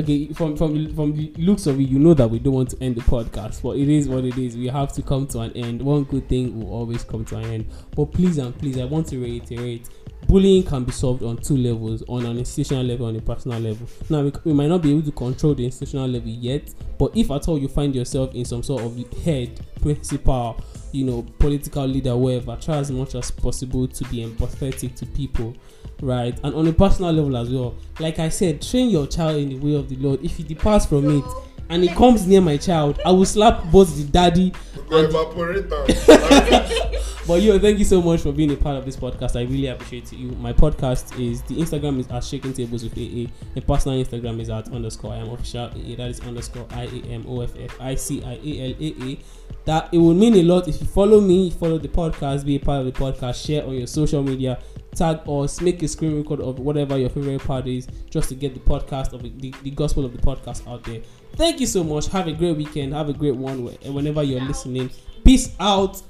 [0.00, 2.82] okay from from from the looks of it you know that we don't want to
[2.82, 4.56] end the podcast but it is what it is.
[4.56, 5.82] We have to come to an end.
[5.82, 7.66] One good thing will always come to an end.
[7.94, 9.88] But please and please i want to reiterate
[10.26, 13.88] bullying can be solved on two levels on an institutional level and a personal level.
[14.08, 17.30] Now we, we might not be able to control the institutional level yet but if
[17.30, 22.16] at all you find yourself in some sort of head principal you know political leader
[22.16, 25.54] wherever try as much as possible to be empathetic to people
[26.02, 26.38] right?
[26.42, 27.74] And on a personal level as well.
[27.98, 30.24] Like I said, train your child in the way of the Lord.
[30.24, 31.24] If he departs from it
[31.70, 34.52] and he comes near my child, I will slap both the daddy
[34.92, 35.10] am.
[37.26, 39.38] But yo, thank you so much for being a part of this podcast.
[39.38, 40.30] I really appreciate you.
[40.32, 43.30] My podcast is the Instagram is at Shaking Tables with AA.
[43.54, 45.94] The personal Instagram is at underscore I am official AA.
[45.96, 49.12] That is underscore I A M O F F I C I A L A
[49.12, 49.18] A.
[49.66, 52.58] That it will mean a lot if you follow me, follow the podcast, be a
[52.58, 54.58] part of the podcast, share on your social media,
[54.96, 58.54] tag us, make a screen record of whatever your favorite part is, just to get
[58.54, 61.00] the podcast of the, the gospel of the podcast out there.
[61.34, 62.08] Thank you so much.
[62.08, 62.92] Have a great weekend.
[62.92, 64.90] Have a great one wh- whenever you're listening.
[65.24, 66.00] Peace out.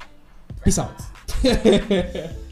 [0.64, 1.01] Peace out.